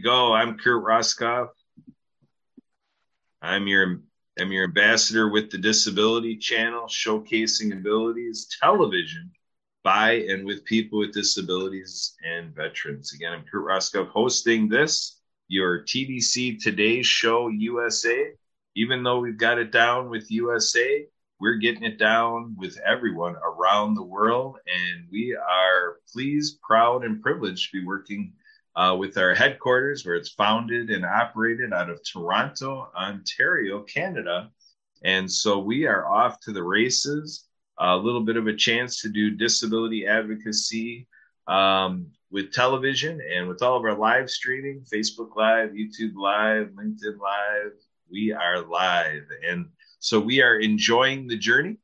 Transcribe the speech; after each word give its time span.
go. 0.00 0.32
I'm 0.32 0.56
Kurt 0.56 0.84
Roskopf. 0.84 1.48
I'm 3.42 3.66
your 3.66 4.00
I'm 4.38 4.52
your 4.52 4.64
ambassador 4.64 5.28
with 5.28 5.50
the 5.50 5.58
Disability 5.58 6.36
Channel, 6.36 6.86
showcasing 6.86 7.72
abilities 7.72 8.48
television 8.60 9.30
by 9.82 10.12
and 10.12 10.46
with 10.46 10.64
people 10.64 11.00
with 11.00 11.12
disabilities 11.12 12.14
and 12.24 12.54
veterans. 12.54 13.12
Again, 13.12 13.32
I'm 13.32 13.44
Kurt 13.44 13.66
Roskopf 13.66 14.08
hosting 14.08 14.68
this, 14.68 15.20
your 15.48 15.82
TDC 15.84 16.62
Today 16.62 17.02
Show 17.02 17.48
USA. 17.48 18.32
Even 18.76 19.02
though 19.02 19.20
we've 19.20 19.36
got 19.36 19.58
it 19.58 19.72
down 19.72 20.08
with 20.08 20.30
USA, 20.30 21.06
we're 21.40 21.56
getting 21.56 21.82
it 21.82 21.98
down 21.98 22.54
with 22.56 22.78
everyone 22.86 23.36
around 23.36 23.94
the 23.94 24.02
world. 24.02 24.56
And 24.66 25.06
we 25.10 25.34
are 25.34 25.96
pleased, 26.12 26.60
proud, 26.62 27.04
and 27.04 27.20
privileged 27.20 27.70
to 27.70 27.80
be 27.80 27.86
working 27.86 28.32
uh, 28.76 28.96
with 28.98 29.18
our 29.18 29.34
headquarters 29.34 30.04
where 30.04 30.14
it's 30.14 30.30
founded 30.30 30.90
and 30.90 31.04
operated 31.04 31.72
out 31.72 31.90
of 31.90 32.00
Toronto, 32.04 32.88
Ontario, 32.96 33.82
Canada. 33.82 34.50
And 35.02 35.30
so 35.30 35.58
we 35.58 35.86
are 35.86 36.06
off 36.06 36.40
to 36.40 36.52
the 36.52 36.62
races. 36.62 37.46
A 37.78 37.96
little 37.96 38.20
bit 38.20 38.36
of 38.36 38.46
a 38.46 38.54
chance 38.54 39.00
to 39.00 39.08
do 39.08 39.30
disability 39.30 40.06
advocacy 40.06 41.08
um, 41.46 42.06
with 42.30 42.52
television 42.52 43.20
and 43.34 43.48
with 43.48 43.62
all 43.62 43.76
of 43.76 43.84
our 43.84 43.96
live 43.96 44.28
streaming 44.30 44.84
Facebook 44.92 45.34
Live, 45.34 45.70
YouTube 45.70 46.14
Live, 46.14 46.68
LinkedIn 46.68 47.18
Live. 47.18 47.72
We 48.10 48.32
are 48.32 48.60
live. 48.60 49.22
And 49.48 49.66
so 49.98 50.20
we 50.20 50.42
are 50.42 50.58
enjoying 50.58 51.26
the 51.26 51.38
journey. 51.38 51.78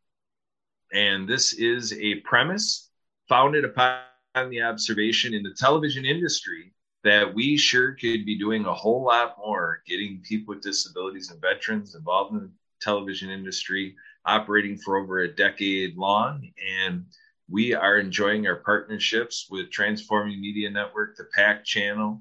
And 0.92 1.26
this 1.28 1.54
is 1.54 1.94
a 1.94 2.16
premise 2.16 2.90
founded 3.28 3.64
upon 3.64 4.02
the 4.50 4.62
observation 4.62 5.34
in 5.34 5.42
the 5.42 5.54
television 5.58 6.04
industry 6.04 6.72
that 7.06 7.32
we 7.32 7.56
sure 7.56 7.92
could 7.92 8.26
be 8.26 8.36
doing 8.36 8.64
a 8.64 8.74
whole 8.74 9.04
lot 9.04 9.36
more 9.38 9.80
getting 9.86 10.20
people 10.22 10.54
with 10.54 10.62
disabilities 10.62 11.30
and 11.30 11.40
veterans 11.40 11.94
involved 11.94 12.32
in 12.32 12.40
the 12.40 12.50
television 12.80 13.30
industry 13.30 13.94
operating 14.24 14.76
for 14.76 14.96
over 14.96 15.20
a 15.20 15.32
decade 15.32 15.96
long. 15.96 16.50
And 16.80 17.04
we 17.48 17.74
are 17.74 17.98
enjoying 17.98 18.48
our 18.48 18.56
partnerships 18.56 19.46
with 19.48 19.70
transforming 19.70 20.40
media 20.40 20.68
network 20.68 21.16
the 21.16 21.28
pac 21.32 21.64
channel 21.64 22.20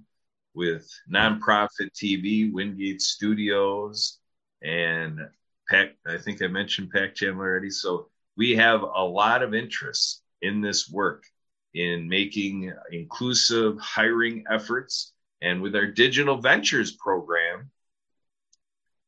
with 0.54 0.88
nonprofit 1.12 1.90
tv 1.96 2.54
wingate 2.54 3.02
studios 3.02 4.20
and 4.62 5.20
pac 5.68 5.96
i 6.06 6.16
think 6.16 6.44
i 6.44 6.48
mentioned 6.48 6.92
pac 6.92 7.16
channel 7.16 7.40
already. 7.40 7.72
So 7.72 8.10
we 8.38 8.56
have 8.56 8.84
a 8.84 9.04
lot 9.04 9.42
of 9.42 9.56
interest 9.56 10.22
in 10.44 10.62
this 10.62 10.88
work 10.88 11.24
in 11.76 12.08
making 12.08 12.74
inclusive 12.92 13.78
hiring 13.80 14.46
efforts. 14.50 15.14
And 15.42 15.62
with 15.62 15.76
our 15.76 15.86
digital 15.86 16.38
ventures 16.38 16.94
program, 16.94 17.70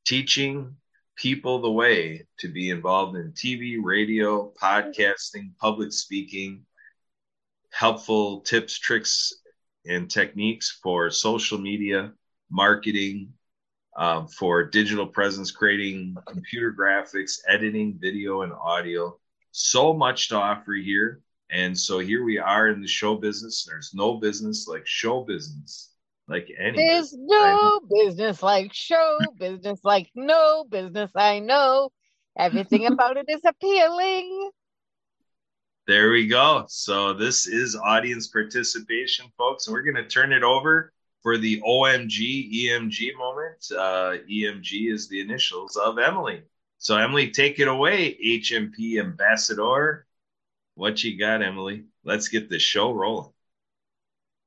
teaching 0.06 0.76
people 1.16 1.62
the 1.62 1.72
way 1.72 2.28
to 2.40 2.48
be 2.50 2.70
involved 2.70 3.18
in 3.18 3.32
TV, 3.32 3.78
radio, 3.82 4.52
podcasting, 4.62 5.58
public 5.60 5.92
speaking, 5.94 6.66
helpful 7.72 8.42
tips, 8.42 8.78
tricks, 8.78 9.34
and 9.86 10.12
techniques 10.12 10.78
for 10.84 11.10
social 11.10 11.58
media, 11.58 12.12
marketing, 12.52 13.34
um, 13.98 14.28
for 14.28 14.64
digital 14.64 15.08
presence 15.08 15.52
creating, 15.52 16.16
computer 16.28 16.76
graphics, 16.78 17.40
editing, 17.48 17.98
video, 18.00 18.42
and 18.42 18.54
audio. 18.54 19.18
So 19.52 19.94
much 19.94 20.30
to 20.30 20.36
offer 20.36 20.74
here. 20.74 21.22
And 21.50 21.78
so 21.78 22.00
here 22.00 22.24
we 22.24 22.38
are 22.38 22.68
in 22.68 22.82
the 22.82 22.88
show 22.88 23.16
business. 23.16 23.66
There's 23.68 23.94
no 23.94 24.16
business 24.16 24.68
like 24.68 24.86
show 24.86 25.24
business, 25.24 25.92
like 26.28 26.50
any. 26.60 26.78
There's 26.78 27.14
no 27.14 27.80
business 27.90 28.44
like 28.44 28.74
show 28.74 29.18
business, 29.40 29.80
like 29.84 30.10
no 30.14 30.66
business 30.66 31.12
I 31.16 31.40
know. 31.40 31.92
Everything 32.38 32.86
about 32.92 33.18
it 33.18 33.26
is 33.30 33.42
appealing. 33.46 34.52
There 35.88 36.12
we 36.12 36.28
go. 36.28 36.66
So 36.68 37.14
this 37.14 37.48
is 37.48 37.78
audience 37.78 38.28
participation, 38.28 39.28
folks. 39.38 39.68
And 39.68 39.74
we're 39.74 39.84
going 39.84 39.96
to 39.96 40.08
turn 40.08 40.34
it 40.34 40.44
over 40.44 40.92
for 41.24 41.38
the 41.38 41.62
OMG 41.62 42.66
EMG 42.66 43.18
moment. 43.18 43.66
Uh, 43.72 44.18
EMG 44.30 44.92
is 44.92 45.08
the 45.08 45.22
initials 45.22 45.78
of 45.78 45.98
Emily. 45.98 46.42
So 46.78 46.98
Emily, 46.98 47.32
take 47.32 47.60
it 47.60 47.70
away, 47.70 48.18
HMP 48.22 49.00
ambassador. 49.00 50.07
What 50.78 51.04
you 51.04 51.18
got, 51.18 51.42
Emily? 51.42 51.86
Let's 52.04 52.28
get 52.28 52.52
the 52.52 52.60
show 52.60 52.92
rolling. 52.92 53.32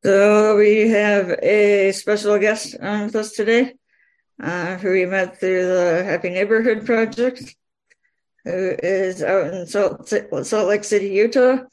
So 0.05 0.57
we 0.57 0.89
have 0.91 1.29
a 1.43 1.91
special 1.91 2.39
guest 2.39 2.77
on 2.81 3.07
with 3.07 3.17
us 3.17 3.33
today, 3.33 3.75
uh, 4.41 4.77
who 4.77 4.93
we 4.93 5.07
met 5.07 5.41
through 5.41 5.67
the 5.67 6.05
Happy 6.05 6.31
Neighborhood 6.31 6.87
Project, 6.87 7.57
who 8.45 8.77
is 8.81 9.25
out 9.25 9.53
in 9.53 9.67
Salt, 9.67 10.09
Salt 10.09 10.69
Lake 10.69 10.85
City, 10.85 11.09
Utah, 11.09 11.65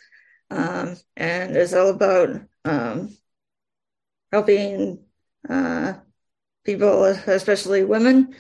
um, 0.50 0.98
and 1.16 1.56
is 1.56 1.76
all 1.76 1.90
about 1.90 2.42
um, 2.66 3.16
helping 4.32 5.04
uh, 5.48 5.94
people, 6.66 7.04
especially 7.06 7.84
women, 7.84 8.34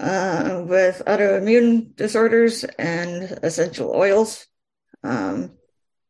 uh, 0.00 0.64
with 0.66 1.02
autoimmune 1.06 1.94
disorders 1.94 2.64
and 2.64 3.38
essential 3.42 3.94
oils. 3.94 4.46
Um, 5.02 5.52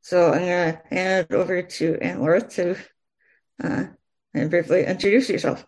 so 0.02 0.32
I'm 0.32 0.40
going 0.40 0.72
to 0.72 0.82
hand 0.90 1.26
it 1.30 1.34
over 1.34 1.62
to 1.62 1.98
Anne 2.00 2.20
Laura 2.20 2.40
to 2.40 2.76
uh, 3.62 3.84
and 4.34 4.50
briefly 4.50 4.84
introduce 4.84 5.28
yourself. 5.28 5.64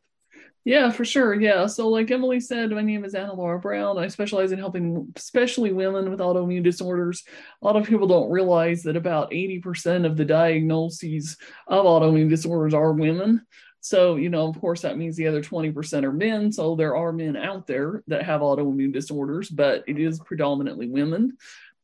Yeah, 0.64 0.90
for 0.90 1.04
sure. 1.04 1.34
Yeah. 1.34 1.66
So, 1.66 1.88
like 1.88 2.10
Emily 2.10 2.38
said, 2.38 2.70
my 2.70 2.82
name 2.82 3.04
is 3.04 3.16
Anna 3.16 3.34
Laura 3.34 3.58
Brown. 3.58 3.98
I 3.98 4.06
specialize 4.06 4.52
in 4.52 4.60
helping, 4.60 5.12
especially 5.16 5.72
women 5.72 6.08
with 6.08 6.20
autoimmune 6.20 6.62
disorders. 6.62 7.24
A 7.60 7.66
lot 7.66 7.74
of 7.74 7.84
people 7.84 8.06
don't 8.06 8.30
realize 8.30 8.84
that 8.84 8.96
about 8.96 9.32
80% 9.32 10.06
of 10.06 10.16
the 10.16 10.24
diagnoses 10.24 11.36
of 11.66 11.84
autoimmune 11.84 12.28
disorders 12.28 12.74
are 12.74 12.92
women. 12.92 13.44
So, 13.80 14.14
you 14.14 14.30
know, 14.30 14.46
of 14.46 14.60
course, 14.60 14.82
that 14.82 14.96
means 14.96 15.16
the 15.16 15.26
other 15.26 15.42
20% 15.42 16.04
are 16.04 16.12
men. 16.12 16.52
So, 16.52 16.76
there 16.76 16.96
are 16.96 17.12
men 17.12 17.36
out 17.36 17.66
there 17.66 18.04
that 18.06 18.22
have 18.22 18.40
autoimmune 18.40 18.92
disorders, 18.92 19.48
but 19.48 19.82
it 19.88 19.98
is 19.98 20.20
predominantly 20.20 20.88
women. 20.88 21.38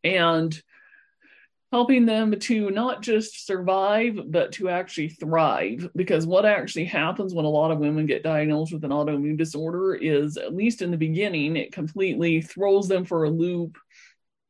And 0.04 0.62
helping 1.70 2.06
them 2.06 2.38
to 2.38 2.70
not 2.70 3.02
just 3.02 3.46
survive, 3.46 4.18
but 4.28 4.52
to 4.52 4.70
actually 4.70 5.10
thrive. 5.10 5.88
Because 5.94 6.26
what 6.26 6.46
actually 6.46 6.86
happens 6.86 7.34
when 7.34 7.44
a 7.44 7.50
lot 7.50 7.70
of 7.70 7.78
women 7.78 8.06
get 8.06 8.22
diagnosed 8.22 8.72
with 8.72 8.84
an 8.84 8.90
autoimmune 8.90 9.36
disorder 9.36 9.94
is, 9.94 10.38
at 10.38 10.54
least 10.54 10.80
in 10.80 10.90
the 10.90 10.96
beginning, 10.96 11.56
it 11.56 11.72
completely 11.72 12.40
throws 12.40 12.88
them 12.88 13.04
for 13.04 13.24
a 13.24 13.30
loop. 13.30 13.76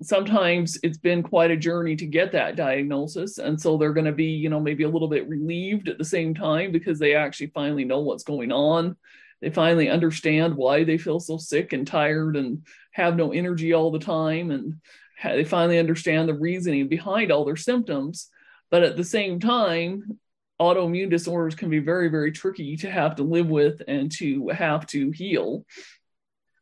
Sometimes 0.01 0.79
it's 0.85 0.99
been 0.99 1.25
quite 1.25 1.51
a 1.51 1.57
journey 1.57 1.97
to 1.97 2.07
get 2.07 2.31
that 2.33 2.55
diagnosis. 2.55 3.39
And 3.39 3.61
so 3.61 3.77
they're 3.77 3.93
going 3.93 4.07
to 4.07 4.13
be, 4.13 4.27
you 4.27 4.49
know, 4.49 4.61
maybe 4.61 4.85
a 4.85 4.89
little 4.89 5.09
bit 5.09 5.29
relieved 5.29 5.89
at 5.89 5.99
the 5.99 6.05
same 6.05 6.37
time 6.37 6.71
because 6.71 7.01
they 7.01 7.17
actually 7.17 7.49
finally 7.49 7.85
know 7.85 7.99
what's 7.99 8.23
going 8.23 8.53
on. 8.53 8.97
They 9.41 9.51
finally 9.51 9.89
understand 9.89 10.55
why 10.55 10.85
they 10.85 10.99
feel 10.99 11.19
so 11.19 11.37
sick 11.37 11.73
and 11.73 11.85
tired 11.85 12.37
and 12.37 12.65
have 12.93 13.17
no 13.17 13.33
energy 13.33 13.73
all 13.73 13.91
the 13.91 13.99
time. 13.99 14.53
And 14.53 14.81
they 15.23 15.45
finally 15.45 15.79
understand 15.79 16.29
the 16.29 16.35
reasoning 16.35 16.89
behind 16.89 17.33
all 17.33 17.45
their 17.45 17.57
symptoms. 17.57 18.29
But 18.71 18.83
at 18.83 18.97
the 18.97 19.05
same 19.05 19.41
time, 19.41 20.19
autoimmune 20.61 21.11
disorders 21.11 21.55
can 21.55 21.71
be 21.71 21.79
very, 21.79 22.09
very 22.09 22.33
tricky 22.33 22.77
to 22.79 22.91
have 22.91 23.17
to 23.17 23.23
live 23.23 23.49
with 23.49 23.83
and 23.87 24.11
to 24.13 24.49
have 24.49 24.87
to 24.89 25.11
heal. 25.11 25.65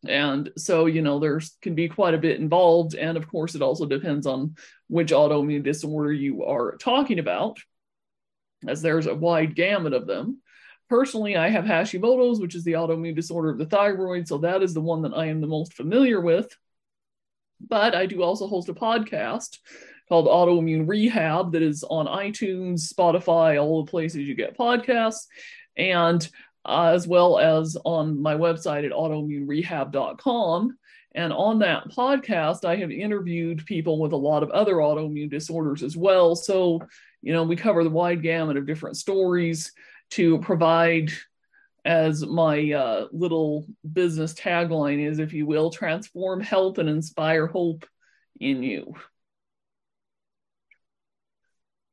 And 0.07 0.51
so, 0.57 0.87
you 0.87 1.03
know, 1.03 1.19
there's 1.19 1.57
can 1.63 1.75
be 1.75 1.89
quite 1.89 2.15
a 2.15 2.19
bit 2.19 2.39
involved. 2.39 2.95
And 2.95 3.17
of 3.17 3.29
course, 3.29 3.55
it 3.55 3.63
also 3.63 3.87
depends 3.87 4.27
on 4.27 4.55
which 4.89 5.11
autoimmune 5.11 5.65
disorder 5.65 6.13
you 6.13 6.45
are 6.45 6.77
talking 6.77 7.19
about, 7.19 7.59
as 8.69 8.83
there's 8.83 9.07
a 9.07 9.15
wide 9.15 9.57
gamut 9.57 9.93
of 9.93 10.07
them. 10.07 10.41
Personally, 10.89 11.37
I 11.37 11.49
have 11.49 11.65
Hashimoto's, 11.65 12.39
which 12.39 12.55
is 12.55 12.63
the 12.63 12.75
autoimmune 12.75 13.17
disorder 13.17 13.51
of 13.51 13.59
the 13.59 13.67
thyroid. 13.67 14.29
So 14.29 14.39
that 14.39 14.63
is 14.63 14.73
the 14.73 14.81
one 14.81 15.03
that 15.03 15.15
I 15.15 15.27
am 15.27 15.41
the 15.41 15.49
most 15.49 15.75
familiar 15.75 16.21
with. 16.21 16.57
But 17.61 17.95
I 17.95 18.07
do 18.07 18.23
also 18.23 18.47
host 18.47 18.69
a 18.69 18.75
podcast 18.75 19.59
called 20.09 20.27
Autoimmune 20.27 20.87
Rehab 20.87 21.53
that 21.53 21.63
is 21.63 21.83
on 21.85 22.07
iTunes, 22.07 22.93
Spotify, 22.93 23.61
all 23.61 23.85
the 23.85 23.91
places 23.91 24.23
you 24.23 24.35
get 24.35 24.57
podcasts, 24.57 25.27
and 25.77 26.29
uh, 26.65 26.93
as 26.95 27.07
well 27.07 27.39
as 27.39 27.77
on 27.85 28.21
my 28.21 28.35
website 28.35 28.85
at 28.85 28.93
autoimmunerehab.com. 28.93 30.77
And 31.15 31.33
on 31.33 31.61
that 31.61 31.89
podcast, 31.89 32.65
I 32.65 32.77
have 32.77 32.91
interviewed 32.91 33.65
people 33.65 33.99
with 34.01 34.13
a 34.13 34.17
lot 34.17 34.43
of 34.43 34.51
other 34.51 34.75
autoimmune 34.75 35.31
disorders 35.31 35.83
as 35.83 35.97
well. 35.97 36.37
So, 36.37 36.81
you 37.23 37.33
know, 37.33 37.43
we 37.45 37.57
cover 37.57 37.83
the 37.83 37.91
wide 37.91 38.23
gamut 38.23 38.59
of 38.59 38.67
different 38.67 38.99
stories 38.99 39.73
to 40.11 40.39
provide 40.41 41.11
as 41.87 42.27
my 42.27 42.73
uh, 42.73 43.07
little 43.13 43.65
business 43.93 44.35
tagline 44.35 45.01
is, 45.01 45.21
if 45.21 45.33
you 45.33 45.47
will, 45.47 45.71
transform 45.71 46.41
health 46.41 46.79
and 46.79 46.89
inspire 46.89 47.47
hope 47.47 47.87
in 48.41 48.65
you. 48.65 48.95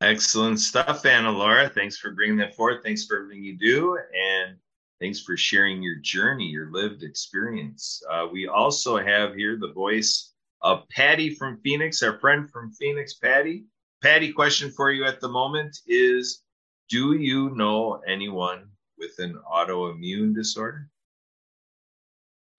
Excellent 0.01 0.60
stuff, 0.60 1.06
Anna 1.06 1.31
Laura. 1.31 1.69
Thanks 1.69 1.98
for 1.98 2.12
bringing 2.12 2.38
that 2.38 2.56
forth. 2.56 2.84
Thanks 2.84 3.06
for 3.06 3.19
everything 3.19 3.44
you 3.44 3.57
do. 3.57 3.98
And 3.98 4.57
thanks 5.00 5.22
for 5.22 5.38
sharing 5.38 5.84
your 5.84 6.00
journey, 6.01 6.48
your 6.48 6.72
lived 6.72 7.04
experience. 7.04 8.01
Uh, 8.10 8.28
we 8.30 8.48
also 8.48 8.98
have 8.98 9.36
here 9.36 9.57
the 9.57 9.72
voice 9.74 10.34
of 10.63 10.89
Patty 10.89 11.36
from 11.36 11.62
Phoenix, 11.63 12.01
our 12.01 12.19
friend 12.19 12.50
from 12.50 12.72
Phoenix, 12.74 13.13
Patty. 13.13 13.66
Patty, 14.01 14.34
question 14.34 14.72
for 14.72 14.92
you 14.92 15.06
at 15.06 15.22
the 15.22 15.30
moment 15.30 15.78
is 15.88 16.42
Do 16.89 17.13
you 17.13 17.51
know 17.51 18.01
anyone 18.07 18.73
with 18.98 19.19
an 19.19 19.40
autoimmune 19.51 20.34
disorder? 20.34 20.90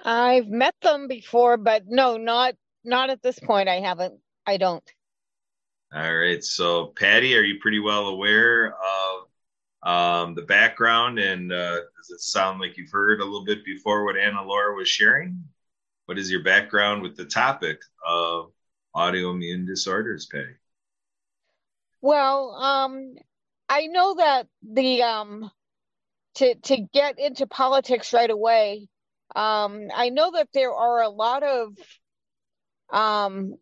I've 0.05 0.49
met 0.49 0.75
them 0.83 1.09
before, 1.09 1.57
but 1.57 1.85
no, 1.87 2.17
not 2.17 2.55
not 2.85 3.11
at 3.11 3.23
this 3.23 3.39
point. 3.39 3.69
I 3.69 3.81
haven't. 3.81 4.21
I 4.47 4.59
don't. 4.59 4.85
All 5.95 6.17
right. 6.17 6.43
So, 6.43 6.87
Patty, 6.99 7.37
are 7.37 7.43
you 7.43 7.59
pretty 7.61 7.79
well 7.79 8.09
aware 8.09 8.75
of 8.75 9.89
um, 9.89 10.35
the 10.35 10.43
background? 10.43 11.19
And 11.19 11.53
uh, 11.53 11.77
does 11.97 12.11
it 12.11 12.21
sound 12.21 12.61
like 12.61 12.77
you've 12.77 12.91
heard 12.91 13.21
a 13.21 13.25
little 13.25 13.45
bit 13.45 13.65
before 13.65 14.05
what 14.05 14.19
Anna 14.19 14.43
Laura 14.43 14.75
was 14.75 14.89
sharing? 14.89 15.43
What 16.07 16.19
is 16.19 16.31
your 16.31 16.43
background 16.43 17.03
with 17.03 17.17
the 17.17 17.25
topic 17.25 17.81
of 18.07 18.51
autoimmune 18.95 19.67
disorders, 19.67 20.27
Patty? 20.27 20.57
Well, 22.03 22.51
um, 22.57 23.15
I 23.69 23.87
know 23.87 24.17
that 24.17 24.47
the 24.63 25.03
um, 25.03 25.51
to 26.37 26.55
to 26.55 26.77
get 26.93 27.19
into 27.19 27.47
politics 27.47 28.13
right 28.13 28.31
away. 28.31 28.89
Um, 29.35 29.89
I 29.95 30.11
know 30.11 30.33
that 30.33 30.49
there 30.53 30.73
are 30.73 31.03
a 31.03 31.09
lot 31.09 31.43
of 31.43 31.77
um, 32.91 33.55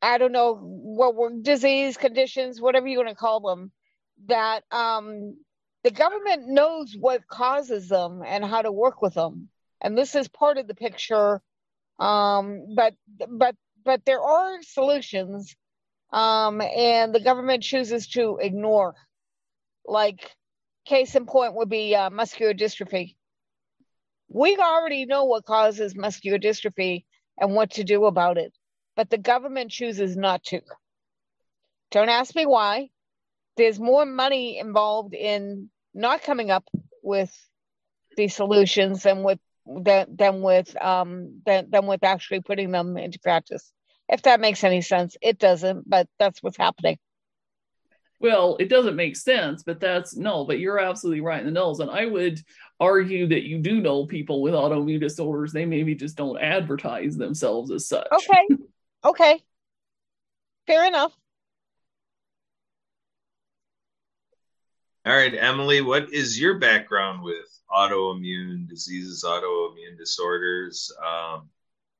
I 0.00 0.18
don't 0.18 0.32
know 0.32 0.54
what 0.54 1.14
were 1.14 1.30
disease 1.40 1.96
conditions, 1.96 2.60
whatever 2.60 2.88
you 2.88 2.98
want 2.98 3.10
to 3.10 3.14
call 3.14 3.40
them, 3.40 3.72
that 4.26 4.64
um, 4.70 5.36
the 5.84 5.90
government 5.90 6.48
knows 6.48 6.94
what 6.98 7.26
causes 7.26 7.88
them 7.88 8.22
and 8.26 8.44
how 8.44 8.62
to 8.62 8.72
work 8.72 9.02
with 9.02 9.14
them, 9.14 9.48
and 9.80 9.96
this 9.96 10.14
is 10.14 10.28
part 10.28 10.58
of 10.58 10.66
the 10.66 10.74
picture. 10.74 11.40
Um, 11.98 12.74
but 12.74 12.94
but 13.28 13.56
but 13.84 14.04
there 14.04 14.22
are 14.22 14.62
solutions, 14.62 15.56
um, 16.12 16.60
and 16.60 17.14
the 17.14 17.20
government 17.20 17.62
chooses 17.62 18.08
to 18.08 18.38
ignore. 18.40 18.94
Like 19.84 20.30
case 20.84 21.14
in 21.14 21.26
point 21.26 21.54
would 21.54 21.68
be 21.68 21.94
uh, 21.94 22.10
muscular 22.10 22.54
dystrophy. 22.54 23.16
We 24.28 24.56
already 24.56 25.06
know 25.06 25.24
what 25.24 25.44
causes 25.44 25.94
muscular 25.94 26.38
dystrophy 26.38 27.04
and 27.38 27.54
what 27.54 27.72
to 27.72 27.84
do 27.84 28.06
about 28.06 28.38
it 28.38 28.52
but 28.96 29.10
the 29.10 29.18
government 29.18 29.70
chooses 29.70 30.16
not 30.16 30.42
to. 30.44 30.60
Don't 31.90 32.08
ask 32.08 32.34
me 32.34 32.46
why. 32.46 32.90
There's 33.56 33.78
more 33.78 34.06
money 34.06 34.58
involved 34.58 35.14
in 35.14 35.70
not 35.94 36.22
coming 36.22 36.50
up 36.50 36.64
with 37.02 37.34
these 38.16 38.34
solutions 38.34 39.02
than 39.02 39.22
with 39.22 39.38
than, 39.66 40.16
than 40.16 40.42
with 40.42 40.80
um 40.82 41.42
than, 41.44 41.70
than 41.70 41.86
with 41.86 42.02
actually 42.02 42.40
putting 42.40 42.70
them 42.70 42.96
into 42.96 43.18
practice. 43.18 43.70
If 44.08 44.22
that 44.22 44.40
makes 44.40 44.64
any 44.64 44.80
sense, 44.82 45.16
it 45.22 45.38
doesn't, 45.38 45.88
but 45.88 46.08
that's 46.18 46.42
what's 46.42 46.56
happening. 46.56 46.98
Well, 48.22 48.56
it 48.60 48.68
doesn't 48.68 48.94
make 48.94 49.16
sense, 49.16 49.64
but 49.64 49.80
that's 49.80 50.16
no, 50.16 50.44
but 50.44 50.60
you're 50.60 50.78
absolutely 50.78 51.22
right 51.22 51.44
in 51.44 51.52
the 51.52 51.60
nulls. 51.60 51.80
And 51.80 51.90
I 51.90 52.06
would 52.06 52.40
argue 52.78 53.26
that 53.26 53.42
you 53.42 53.58
do 53.58 53.80
know 53.80 54.06
people 54.06 54.42
with 54.42 54.54
autoimmune 54.54 55.00
disorders. 55.00 55.52
They 55.52 55.66
maybe 55.66 55.96
just 55.96 56.16
don't 56.16 56.40
advertise 56.40 57.16
themselves 57.16 57.72
as 57.72 57.88
such. 57.88 58.06
Okay. 58.12 58.46
Okay. 59.04 59.42
Fair 60.68 60.86
enough. 60.86 61.12
All 65.04 65.16
right, 65.16 65.34
Emily, 65.34 65.80
what 65.80 66.12
is 66.12 66.38
your 66.38 66.60
background 66.60 67.24
with 67.24 67.48
autoimmune 67.68 68.68
diseases, 68.68 69.24
autoimmune 69.26 69.98
disorders? 69.98 70.92
Um, 71.04 71.48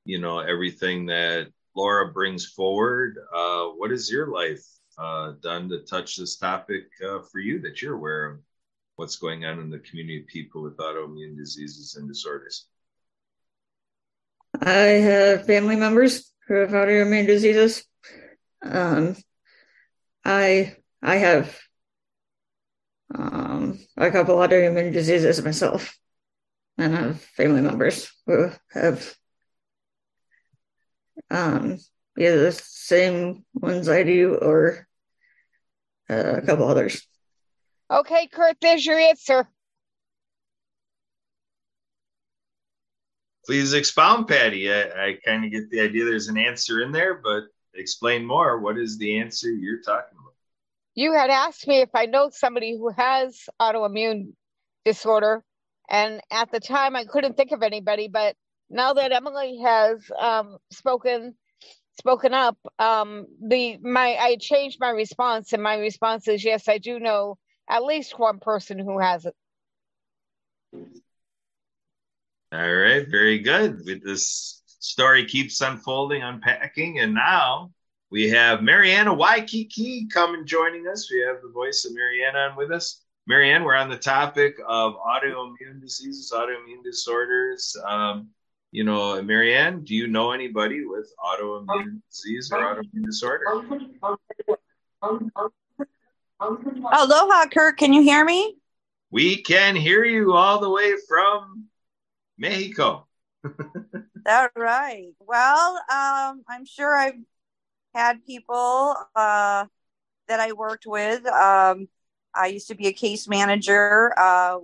you 0.05 0.21
know, 0.21 0.39
everything 0.39 1.07
that 1.07 1.49
Laura 1.75 2.13
brings 2.13 2.47
forward. 2.47 3.19
Uh, 3.35 3.67
what 3.71 3.91
has 3.91 4.09
your 4.09 4.29
life 4.29 4.65
uh, 4.99 5.33
done 5.43 5.69
to 5.69 5.81
touch 5.81 6.17
this 6.17 6.37
topic 6.37 6.85
uh, 7.05 7.21
for 7.31 7.39
you 7.39 7.61
that 7.61 7.81
you're 7.81 7.95
aware 7.95 8.27
of? 8.27 8.39
What's 8.97 9.17
going 9.17 9.45
on 9.45 9.59
in 9.59 9.71
the 9.71 9.79
community 9.79 10.21
of 10.21 10.27
people 10.27 10.63
with 10.63 10.77
autoimmune 10.77 11.37
diseases 11.37 11.97
and 11.97 12.09
disorders? 12.09 12.67
I 14.61 15.01
have 15.01 15.47
family 15.47 15.77
members 15.77 16.31
who 16.47 16.55
have 16.55 16.71
autoimmune 16.71 17.27
diseases. 17.27 17.85
Um, 18.63 19.17
I 20.25 20.77
I 21.03 21.17
have 21.17 21.59
um, 23.15 23.79
a 23.97 24.11
couple 24.11 24.37
autoimmune 24.37 24.93
diseases 24.93 25.43
myself, 25.43 25.97
and 26.79 26.95
I 26.95 27.01
have 27.01 27.21
family 27.21 27.63
members 27.63 28.13
who 28.27 28.51
have 28.71 29.15
um, 31.31 31.79
either 32.19 32.45
the 32.45 32.53
same 32.53 33.45
ones 33.55 33.89
I 33.89 34.03
do 34.03 34.35
or 34.37 34.87
uh, 36.11 36.37
a 36.37 36.43
couple 36.43 36.69
others. 36.69 37.07
Okay, 37.91 38.27
Kurt, 38.29 38.57
there's 38.61 38.85
your 38.85 38.99
answer. 38.99 39.49
Please 43.45 43.73
expound, 43.73 44.29
Patty. 44.29 44.73
I, 44.73 44.83
I 44.83 45.19
kind 45.25 45.45
of 45.45 45.51
get 45.51 45.71
the 45.71 45.81
idea 45.81 46.05
there's 46.05 46.29
an 46.29 46.39
answer 46.39 46.83
in 46.83 46.93
there, 46.93 47.15
but 47.15 47.45
explain 47.75 48.25
more. 48.25 48.61
What 48.61 48.79
is 48.79 48.99
the 48.99 49.19
answer 49.19 49.51
you're 49.51 49.83
talking 49.83 50.17
about? 50.19 50.35
You 50.95 51.13
had 51.13 51.31
asked 51.31 51.67
me 51.67 51.81
if 51.81 51.91
I 51.95 52.07
know 52.07 52.31
somebody 52.31 52.77
who 52.77 52.91
has 52.91 53.49
autoimmune 53.61 54.33
disorder, 54.85 55.43
and 55.91 56.21
at 56.31 56.53
the 56.53 56.61
time 56.61 56.95
I 56.95 57.05
couldn't 57.05 57.37
think 57.37 57.51
of 57.51 57.63
anybody. 57.63 58.09
But 58.09 58.37
now 58.71 58.93
that 58.93 59.13
Emily 59.13 59.59
has 59.63 60.09
um, 60.19 60.59
spoken 60.71 61.35
spoken 61.99 62.35
up, 62.35 62.57
um, 62.79 63.27
the 63.41 63.79
my 63.79 64.17
I 64.19 64.37
changed 64.41 64.79
my 64.81 64.91
response, 64.91 65.53
and 65.53 65.63
my 65.63 65.77
response 65.77 66.29
is 66.29 66.45
yes, 66.45 66.69
I 66.69 66.79
do 66.79 66.99
know 66.99 67.39
at 67.69 67.85
least 67.85 68.19
one 68.19 68.39
person 68.39 68.79
who 68.79 68.99
has 68.99 69.27
it. 69.27 69.35
All 72.53 72.75
right, 72.75 73.07
very 73.09 73.39
good. 73.39 73.85
With 73.85 74.05
this 74.05 74.63
story 74.67 75.25
keeps 75.25 75.61
unfolding, 75.61 76.23
unpacking, 76.23 76.99
and 76.99 77.15
now 77.15 77.73
we 78.11 78.29
have 78.29 78.63
Mariana 78.63 79.15
Waikiki 79.15 80.07
coming 80.09 80.45
joining 80.45 80.87
us. 80.87 81.11
We 81.11 81.21
have 81.21 81.41
the 81.43 81.49
voice 81.49 81.87
of 81.87 81.95
Mariana 81.95 82.51
on 82.51 82.57
with 82.57 82.71
us. 82.71 83.03
Marianne, 83.27 83.65
we're 83.65 83.77
on 83.77 83.89
the 83.89 83.97
topic 83.97 84.57
of 84.69 84.97
autoimmune 84.97 85.81
diseases, 85.81 86.33
autoimmune 86.35 86.83
disorders. 86.85 87.75
Um, 87.87 88.29
you 88.73 88.85
know, 88.85 89.23
Marianne, 89.23 89.85
do 89.85 89.95
you 89.95 90.09
know 90.09 90.33
anybody 90.33 90.85
with 90.85 91.13
autoimmune 91.23 92.01
disease 92.11 92.51
or 92.51 92.59
autoimmune 92.59 93.05
disorder? 93.05 93.45
Aloha, 96.41 97.47
Kurt. 97.53 97.77
Can 97.77 97.93
you 97.93 98.03
hear 98.03 98.25
me? 98.25 98.57
We 99.11 99.43
can 99.43 99.77
hear 99.77 100.05
you 100.05 100.33
all 100.33 100.59
the 100.59 100.71
way 100.71 100.95
from 101.07 101.67
Mexico. 102.39 103.07
All 104.27 104.49
right. 104.57 105.13
Well, 105.21 105.77
um, 105.91 106.43
I'm 106.49 106.65
sure 106.65 106.97
I've 106.97 107.21
had 107.95 108.25
people 108.25 108.97
uh, 109.15 109.67
that 110.29 110.41
I 110.41 110.53
worked 110.53 110.87
with. 110.87 111.27
Um, 111.27 111.89
I 112.35 112.47
used 112.47 112.69
to 112.69 112.75
be 112.75 112.87
a 112.87 112.93
case 112.93 113.29
manager 113.29 114.19
uh, 114.19 114.59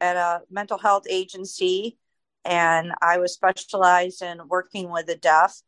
at 0.00 0.16
a 0.16 0.40
mental 0.50 0.78
health 0.78 1.04
agency, 1.08 1.98
and 2.44 2.92
I 3.00 3.18
was 3.18 3.34
specialized 3.34 4.22
in 4.22 4.48
working 4.48 4.90
with 4.90 5.06
the 5.06 5.16
deaf. 5.16 5.60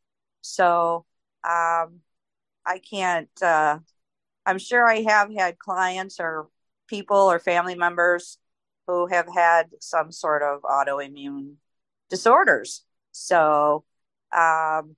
So 0.43 1.05
um, 1.45 2.01
I 2.65 2.81
can't, 2.89 3.31
uh, 3.43 3.79
I'm 4.45 4.59
sure 4.59 4.87
I 4.87 5.03
have 5.03 5.33
had 5.35 5.59
clients 5.59 6.21
or 6.21 6.49
people 6.87 7.17
or 7.17 7.39
family 7.39 7.75
members 7.75 8.39
who 8.87 9.07
have 9.09 9.27
had 9.35 9.71
some 9.81 10.13
sort 10.13 10.43
of 10.43 10.63
autoimmune 10.63 11.55
disorders. 12.11 12.85
So, 13.13 13.85
um, 14.37 14.97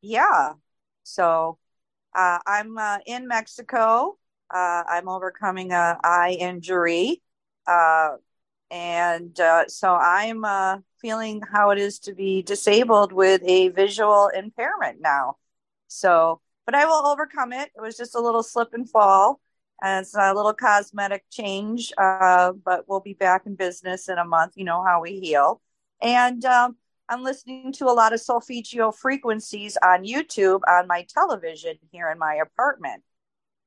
yeah. 0.00 0.54
So 1.04 1.58
uh, 2.14 2.38
I'm 2.46 2.76
uh, 2.78 2.98
in 3.06 3.28
Mexico. 3.28 4.18
Uh, 4.52 4.82
I'm 4.86 5.08
overcoming 5.08 5.72
a 5.72 5.98
eye 6.02 6.36
injury, 6.38 7.22
uh, 7.66 8.16
and 8.72 9.38
uh, 9.38 9.68
so 9.68 9.94
I'm 9.94 10.44
uh, 10.44 10.78
feeling 11.00 11.42
how 11.52 11.70
it 11.70 11.78
is 11.78 11.98
to 12.00 12.14
be 12.14 12.42
disabled 12.42 13.12
with 13.12 13.42
a 13.44 13.68
visual 13.68 14.28
impairment 14.28 15.00
now. 15.00 15.36
So, 15.88 16.40
but 16.64 16.74
I 16.74 16.86
will 16.86 17.06
overcome 17.06 17.52
it. 17.52 17.70
It 17.76 17.82
was 17.82 17.98
just 17.98 18.14
a 18.14 18.20
little 18.20 18.42
slip 18.42 18.72
and 18.72 18.88
fall 18.88 19.40
and 19.82 20.04
it's 20.04 20.14
a 20.14 20.32
little 20.32 20.54
cosmetic 20.54 21.24
change, 21.30 21.92
uh, 21.98 22.52
but 22.64 22.88
we'll 22.88 23.00
be 23.00 23.14
back 23.14 23.46
in 23.46 23.56
business 23.56 24.08
in 24.08 24.16
a 24.16 24.24
month. 24.24 24.54
You 24.56 24.64
know 24.64 24.82
how 24.82 25.02
we 25.02 25.20
heal. 25.20 25.60
And 26.00 26.42
um, 26.44 26.76
I'm 27.08 27.22
listening 27.22 27.72
to 27.74 27.86
a 27.86 27.92
lot 27.92 28.14
of 28.14 28.20
solfeggio 28.20 28.92
frequencies 28.92 29.76
on 29.82 30.04
YouTube 30.04 30.60
on 30.66 30.86
my 30.86 31.04
television 31.12 31.76
here 31.90 32.10
in 32.10 32.18
my 32.18 32.36
apartment. 32.36 33.02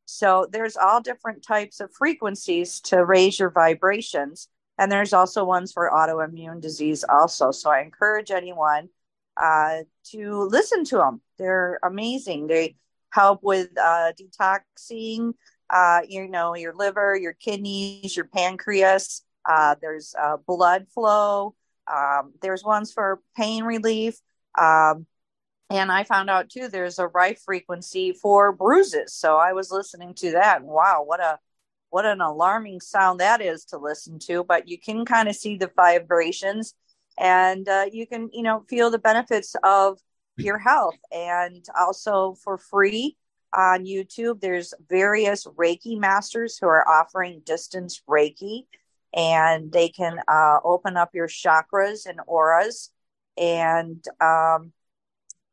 So 0.05 0.47
there's 0.49 0.77
all 0.77 1.01
different 1.01 1.43
types 1.43 1.79
of 1.79 1.93
frequencies 1.93 2.79
to 2.81 3.03
raise 3.03 3.37
your 3.37 3.49
vibrations. 3.49 4.47
And 4.77 4.91
there's 4.91 5.13
also 5.13 5.45
ones 5.45 5.71
for 5.71 5.89
autoimmune 5.89 6.61
disease 6.61 7.05
also. 7.07 7.51
So 7.51 7.69
I 7.69 7.81
encourage 7.81 8.31
anyone 8.31 8.89
uh, 9.37 9.79
to 10.11 10.41
listen 10.43 10.83
to 10.85 10.97
them. 10.97 11.21
They're 11.37 11.79
amazing. 11.83 12.47
They 12.47 12.75
help 13.09 13.41
with 13.43 13.69
uh, 13.77 14.11
detoxing, 14.19 15.33
uh, 15.69 16.01
you 16.07 16.27
know, 16.27 16.55
your 16.55 16.73
liver, 16.73 17.15
your 17.15 17.33
kidneys, 17.33 18.15
your 18.15 18.25
pancreas. 18.25 19.23
Uh, 19.47 19.75
there's 19.81 20.13
uh, 20.21 20.37
blood 20.45 20.87
flow. 20.93 21.55
Um, 21.87 22.33
there's 22.41 22.63
ones 22.63 22.91
for 22.91 23.21
pain 23.37 23.63
relief. 23.63 24.19
Um, 24.59 25.05
and 25.69 25.91
I 25.91 26.03
found 26.03 26.29
out 26.29 26.49
too, 26.49 26.67
there's 26.67 26.99
a 26.99 27.07
right 27.07 27.39
frequency 27.39 28.11
for 28.11 28.51
bruises. 28.51 29.13
So 29.13 29.37
I 29.37 29.53
was 29.53 29.71
listening 29.71 30.13
to 30.15 30.31
that. 30.33 30.61
And 30.61 30.69
wow, 30.69 31.03
what 31.05 31.19
a 31.19 31.39
what 31.95 32.05
an 32.05 32.19
alarming 32.19 32.81
sound 32.81 33.21
that 33.21 33.39
is 33.39 33.63
to 33.63 33.77
listen 33.77 34.19
to. 34.19 34.43
But 34.43 34.67
you 34.67 34.77
can 34.77 35.05
kind 35.05 35.29
of 35.29 35.35
see 35.37 35.55
the 35.55 35.71
vibrations, 35.77 36.73
and 37.17 37.69
uh, 37.69 37.85
you 37.89 38.05
can 38.05 38.29
you 38.33 38.43
know 38.43 38.65
feel 38.67 38.91
the 38.91 38.99
benefits 38.99 39.55
of 39.63 39.97
your 40.35 40.57
health. 40.57 40.97
And 41.13 41.63
also 41.79 42.35
for 42.43 42.57
free 42.57 43.15
on 43.55 43.85
YouTube, 43.85 44.41
there's 44.41 44.73
various 44.89 45.45
Reiki 45.45 45.97
masters 45.97 46.57
who 46.59 46.67
are 46.67 46.85
offering 46.85 47.41
distance 47.45 48.01
Reiki, 48.09 48.65
and 49.13 49.71
they 49.71 49.87
can 49.87 50.19
uh, 50.27 50.57
open 50.65 50.97
up 50.97 51.11
your 51.15 51.29
chakras 51.29 52.07
and 52.07 52.19
auras 52.27 52.91
and 53.37 54.03
um, 54.19 54.73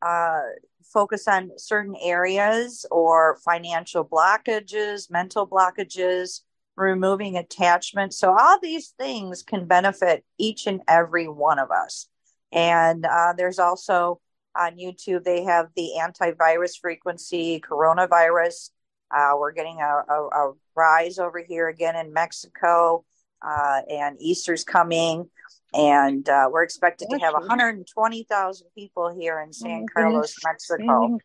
uh, 0.05 0.41
focus 0.85 1.29
on 1.29 1.51
certain 1.57 1.97
areas 2.03 2.87
or 2.91 3.39
financial 3.45 4.05
blockages, 4.05 5.11
mental 5.11 5.47
blockages, 5.47 6.41
removing 6.77 7.37
attachment. 7.37 8.15
So, 8.15 8.37
all 8.39 8.59
these 8.61 8.89
things 8.99 9.43
can 9.43 9.67
benefit 9.67 10.25
each 10.39 10.67
and 10.67 10.81
every 10.89 11.29
one 11.29 11.59
of 11.59 11.71
us. 11.71 12.09
And 12.53 13.05
uh, 13.07 13.35
there's 13.37 13.59
also 13.59 14.21
on 14.55 14.77
YouTube, 14.77 15.25
they 15.25 15.45
have 15.45 15.69
the 15.77 15.93
antivirus 15.99 16.79
frequency, 16.81 17.61
coronavirus. 17.61 18.71
Uh, 19.11 19.33
we're 19.39 19.53
getting 19.53 19.81
a, 19.81 20.13
a, 20.13 20.29
a, 20.29 20.53
rise 20.75 21.19
over 21.19 21.39
here 21.39 21.69
again 21.69 21.97
in 21.97 22.13
Mexico, 22.13 23.05
uh, 23.45 23.83
and 23.89 24.17
Easter's 24.21 24.65
coming 24.65 25.29
and 25.75 26.29
uh, 26.29 26.49
we're 26.53 26.63
expected 26.63 27.09
to 27.11 27.19
have 27.19 27.33
120,000 27.33 28.67
people 28.75 29.15
here 29.19 29.41
in 29.41 29.53
San 29.53 29.87
Carlos, 29.93 30.35
Mexico. 30.45 31.19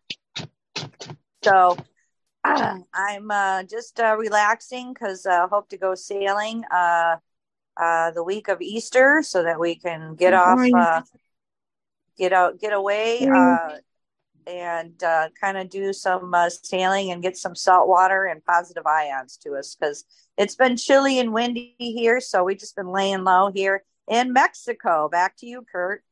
So 1.43 1.77
uh, 2.43 2.77
I'm 2.93 3.29
uh, 3.29 3.63
just 3.63 3.99
uh, 3.99 4.15
relaxing 4.17 4.93
because 4.93 5.25
I 5.25 5.43
uh, 5.43 5.47
hope 5.47 5.69
to 5.69 5.77
go 5.77 5.95
sailing 5.95 6.63
uh, 6.71 7.17
the 7.77 8.23
week 8.23 8.47
of 8.47 8.61
Easter 8.61 9.21
so 9.21 9.43
that 9.43 9.59
we 9.59 9.75
can 9.75 10.15
get 10.15 10.33
off, 10.33 10.59
get 12.17 12.33
out, 12.33 12.59
get 12.59 12.73
away, 12.73 13.27
and 14.47 14.93
kind 15.39 15.57
of 15.57 15.69
do 15.69 15.91
some 15.93 16.33
sailing 16.63 17.11
and 17.11 17.21
get 17.21 17.37
some 17.37 17.55
salt 17.55 17.87
water 17.87 18.25
and 18.25 18.43
positive 18.45 18.85
ions 18.85 19.37
to 19.37 19.55
us 19.55 19.75
because 19.75 20.05
it's 20.37 20.55
been 20.55 20.77
chilly 20.77 21.19
and 21.19 21.33
windy 21.33 21.75
here. 21.77 22.19
So 22.19 22.43
we've 22.43 22.59
just 22.59 22.75
been 22.75 22.87
laying 22.87 23.23
low 23.23 23.51
here 23.53 23.83
in 24.07 24.33
Mexico. 24.33 25.09
Back 25.09 25.35
to 25.37 25.45
you, 25.45 25.65
Kurt. 25.71 26.03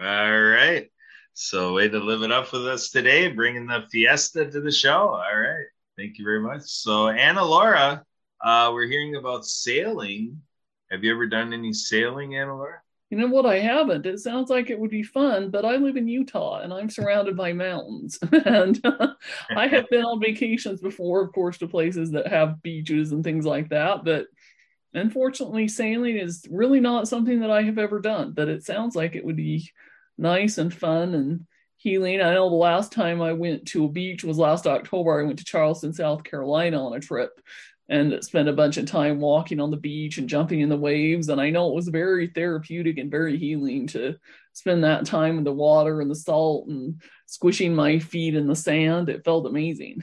All 0.00 0.06
right. 0.40 0.90
So, 1.34 1.74
way 1.74 1.88
to 1.88 1.98
live 2.00 2.22
it 2.22 2.32
up 2.32 2.52
with 2.52 2.66
us 2.66 2.90
today, 2.90 3.30
bringing 3.30 3.66
the 3.66 3.84
fiesta 3.92 4.50
to 4.50 4.60
the 4.60 4.72
show. 4.72 5.08
All 5.10 5.38
right. 5.38 5.66
Thank 5.96 6.18
you 6.18 6.24
very 6.24 6.40
much. 6.40 6.62
So, 6.62 7.08
Anna 7.08 7.44
Laura, 7.44 8.04
uh, 8.40 8.70
we're 8.72 8.88
hearing 8.88 9.14
about 9.16 9.44
sailing. 9.44 10.42
Have 10.90 11.04
you 11.04 11.12
ever 11.12 11.26
done 11.26 11.52
any 11.52 11.72
sailing, 11.72 12.36
Anna 12.36 12.56
Laura? 12.56 12.80
You 13.10 13.16
know 13.16 13.28
what? 13.28 13.46
I 13.46 13.58
haven't. 13.58 14.04
It 14.04 14.18
sounds 14.18 14.50
like 14.50 14.68
it 14.68 14.78
would 14.78 14.90
be 14.90 15.02
fun, 15.02 15.50
but 15.50 15.64
I 15.64 15.76
live 15.76 15.96
in 15.96 16.08
Utah 16.08 16.60
and 16.60 16.74
I'm 16.74 16.90
surrounded 16.90 17.36
by 17.36 17.54
mountains. 17.54 18.18
and 18.44 18.78
uh, 18.84 19.14
I 19.50 19.66
have 19.66 19.88
been 19.88 20.04
on 20.04 20.20
vacations 20.20 20.80
before, 20.80 21.22
of 21.22 21.32
course, 21.32 21.56
to 21.58 21.68
places 21.68 22.10
that 22.10 22.26
have 22.26 22.62
beaches 22.62 23.12
and 23.12 23.24
things 23.24 23.46
like 23.46 23.70
that. 23.70 24.04
But 24.04 24.26
unfortunately, 24.92 25.68
sailing 25.68 26.18
is 26.18 26.44
really 26.50 26.80
not 26.80 27.08
something 27.08 27.40
that 27.40 27.50
I 27.50 27.62
have 27.62 27.78
ever 27.78 27.98
done, 27.98 28.32
but 28.32 28.48
it 28.48 28.64
sounds 28.64 28.94
like 28.94 29.14
it 29.14 29.24
would 29.24 29.36
be 29.36 29.70
nice 30.18 30.58
and 30.58 30.72
fun 30.72 31.14
and 31.14 31.46
healing. 31.78 32.20
I 32.20 32.34
know 32.34 32.50
the 32.50 32.56
last 32.56 32.92
time 32.92 33.22
I 33.22 33.32
went 33.32 33.68
to 33.68 33.86
a 33.86 33.88
beach 33.88 34.22
was 34.22 34.36
last 34.36 34.66
October. 34.66 35.18
I 35.18 35.24
went 35.24 35.38
to 35.38 35.44
Charleston, 35.46 35.94
South 35.94 36.24
Carolina 36.24 36.84
on 36.84 36.94
a 36.94 37.00
trip 37.00 37.30
and 37.88 38.22
spent 38.22 38.48
a 38.48 38.52
bunch 38.52 38.76
of 38.76 38.86
time 38.86 39.18
walking 39.18 39.60
on 39.60 39.70
the 39.70 39.76
beach 39.76 40.18
and 40.18 40.28
jumping 40.28 40.60
in 40.60 40.68
the 40.68 40.76
waves. 40.76 41.28
And 41.28 41.40
I 41.40 41.50
know 41.50 41.68
it 41.68 41.74
was 41.74 41.88
very 41.88 42.26
therapeutic 42.26 42.98
and 42.98 43.10
very 43.10 43.38
healing 43.38 43.86
to 43.88 44.16
spend 44.52 44.84
that 44.84 45.06
time 45.06 45.38
in 45.38 45.44
the 45.44 45.52
water 45.52 46.00
and 46.00 46.10
the 46.10 46.14
salt 46.14 46.68
and 46.68 47.00
squishing 47.26 47.74
my 47.74 47.98
feet 47.98 48.34
in 48.34 48.46
the 48.46 48.56
sand. 48.56 49.08
It 49.08 49.24
felt 49.24 49.46
amazing. 49.46 50.02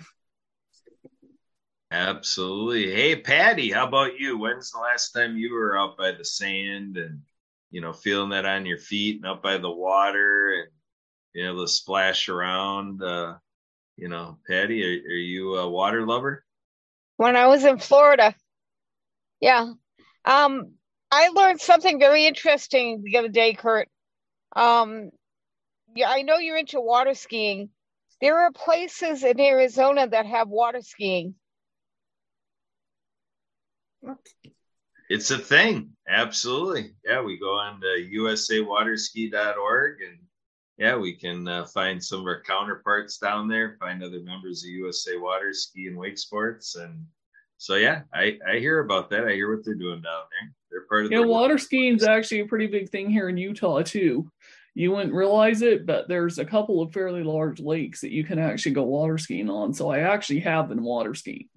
Absolutely. 1.92 2.92
Hey, 2.92 3.15
Patty, 3.18 3.72
how 3.72 3.88
about 3.88 4.20
you? 4.20 4.39
When's 4.39 4.72
the 4.72 4.80
last 4.80 5.12
time 5.12 5.38
you 5.38 5.54
were 5.54 5.77
out 5.77 5.98
by 5.98 6.12
the 6.12 6.25
sand 6.25 6.98
and, 6.98 7.22
you 7.70 7.82
know, 7.82 7.94
feeling 7.94 8.30
that 8.30 8.46
on 8.46 8.65
your 8.65 8.80
feet 8.80 9.18
and 9.18 9.25
up 9.25 9.44
by 9.44 9.58
the 9.58 9.70
water 9.70 10.63
and 10.63 10.72
being 11.34 11.48
able 11.48 11.63
to 11.63 11.72
splash 11.72 12.30
around? 12.30 13.04
Uh, 13.04 13.36
you 13.96 14.10
know, 14.10 14.39
Patty, 14.48 14.84
are, 14.84 15.12
are 15.12 15.15
you 15.15 15.56
a 15.56 15.70
water 15.70 16.06
lover? 16.06 16.45
When 17.17 17.36
I 17.36 17.48
was 17.48 17.63
in 17.63 17.77
Florida. 17.77 18.36
Yeah. 19.39 19.74
Um, 20.25 20.74
I 21.12 21.29
learned 21.29 21.62
something 21.62 22.00
very 22.00 22.25
interesting 22.25 23.03
the 23.03 23.17
other 23.17 23.29
day, 23.29 23.53
Kurt. 23.53 23.88
Um, 24.55 25.12
yeah, 25.95 26.10
I 26.10 26.24
know 26.24 26.38
you're 26.38 26.57
into 26.57 26.81
water 26.81 27.13
skiing. 27.13 27.69
There 28.22 28.39
are 28.39 28.51
places 28.51 29.24
in 29.24 29.39
Arizona 29.39 30.07
that 30.07 30.25
have 30.25 30.50
water 30.50 30.81
skiing 30.81 31.36
it's 35.10 35.31
a 35.31 35.38
thing. 35.38 35.91
Absolutely. 36.07 36.93
Yeah, 37.05 37.22
we 37.22 37.38
go 37.38 37.57
on 37.57 37.81
to 37.81 38.10
usawaterski.org 38.13 40.01
and 40.01 40.17
yeah, 40.77 40.98
we 40.98 41.13
can 41.13 41.48
uh, 41.48 41.65
find 41.65 42.03
some 42.03 42.20
of 42.20 42.25
our 42.25 42.41
counterparts 42.41 43.17
down 43.17 43.48
there, 43.48 43.77
find 43.79 44.03
other 44.03 44.20
members 44.20 44.63
of 44.63 44.70
USA 44.70 45.17
Water 45.17 45.53
Ski 45.53 45.88
and 45.88 45.98
Wake 45.98 46.17
Sports. 46.17 46.75
And 46.75 47.05
so, 47.58 47.75
yeah, 47.75 48.01
I, 48.13 48.38
I 48.48 48.58
hear 48.58 48.79
about 48.79 49.10
that. 49.12 49.25
I 49.25 49.34
hear 49.34 49.55
what 49.55 49.63
they're 49.63 49.75
doing 49.75 50.01
down 50.01 50.24
there. 50.32 50.53
They're 50.70 50.88
part 50.88 51.05
of 51.05 51.12
yeah, 51.12 51.22
water 51.22 51.58
skiing 51.58 51.96
is 51.96 52.03
actually 52.03 52.41
a 52.41 52.46
pretty 52.46 52.67
big 52.67 52.89
thing 52.89 53.10
here 53.10 53.29
in 53.29 53.38
Utah, 53.38 53.84
too. 53.84 54.29
You 54.74 54.91
wouldn't 54.91 55.13
realize 55.13 55.62
it, 55.62 55.86
but 55.86 56.10
there's 56.10 56.38
a 56.38 56.46
couple 56.46 56.82
of 56.82 56.91
fairly 56.91 57.24
large 57.24 57.62
lakes 57.62 58.01
that 58.01 58.12
you 58.12 58.25
can 58.25 58.39
actually 58.39 58.74
go 58.74 58.84
water 58.84 59.17
skiing 59.17 59.50
on. 59.50 59.74
So 59.74 59.89
I 59.89 60.00
actually 60.00 60.41
have 60.41 60.67
been 60.67 60.84
water 60.84 61.13
skiing. 61.13 61.48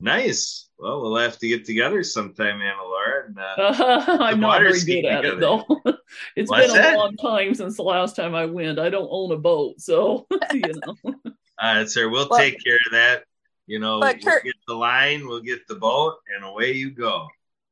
Nice. 0.00 0.68
Well, 0.76 1.00
we'll 1.00 1.16
have 1.16 1.38
to 1.38 1.46
get 1.46 1.64
together 1.64 2.02
sometime, 2.02 2.60
Anna 2.60 2.82
Laura. 2.82 3.26
And, 3.28 3.38
uh, 3.38 4.04
I'm 4.20 4.40
not 4.40 4.60
very 4.60 4.80
good 4.80 5.04
at 5.04 5.22
together. 5.22 5.36
it 5.36 5.40
though. 5.40 5.64
it's 6.36 6.50
What's 6.50 6.72
been 6.72 6.76
a 6.76 6.82
that? 6.82 6.96
long 6.96 7.16
time 7.16 7.54
since 7.54 7.76
the 7.76 7.82
last 7.82 8.16
time 8.16 8.34
I 8.34 8.46
went. 8.46 8.78
I 8.78 8.90
don't 8.90 9.08
own 9.10 9.32
a 9.32 9.36
boat, 9.36 9.80
so 9.80 10.26
you 10.52 10.62
know. 10.62 10.96
All 11.04 11.74
right, 11.76 11.88
sir. 11.88 12.08
We'll 12.08 12.28
well, 12.28 12.38
take 12.38 12.62
care 12.64 12.76
of 12.86 12.92
that. 12.92 13.24
You 13.66 13.78
know, 13.78 14.00
we'll 14.00 14.14
Kurt, 14.14 14.44
get 14.44 14.54
the 14.68 14.74
line, 14.74 15.26
we'll 15.26 15.40
get 15.40 15.66
the 15.68 15.76
boat, 15.76 16.16
and 16.34 16.44
away 16.44 16.72
you 16.72 16.90
go. 16.90 17.28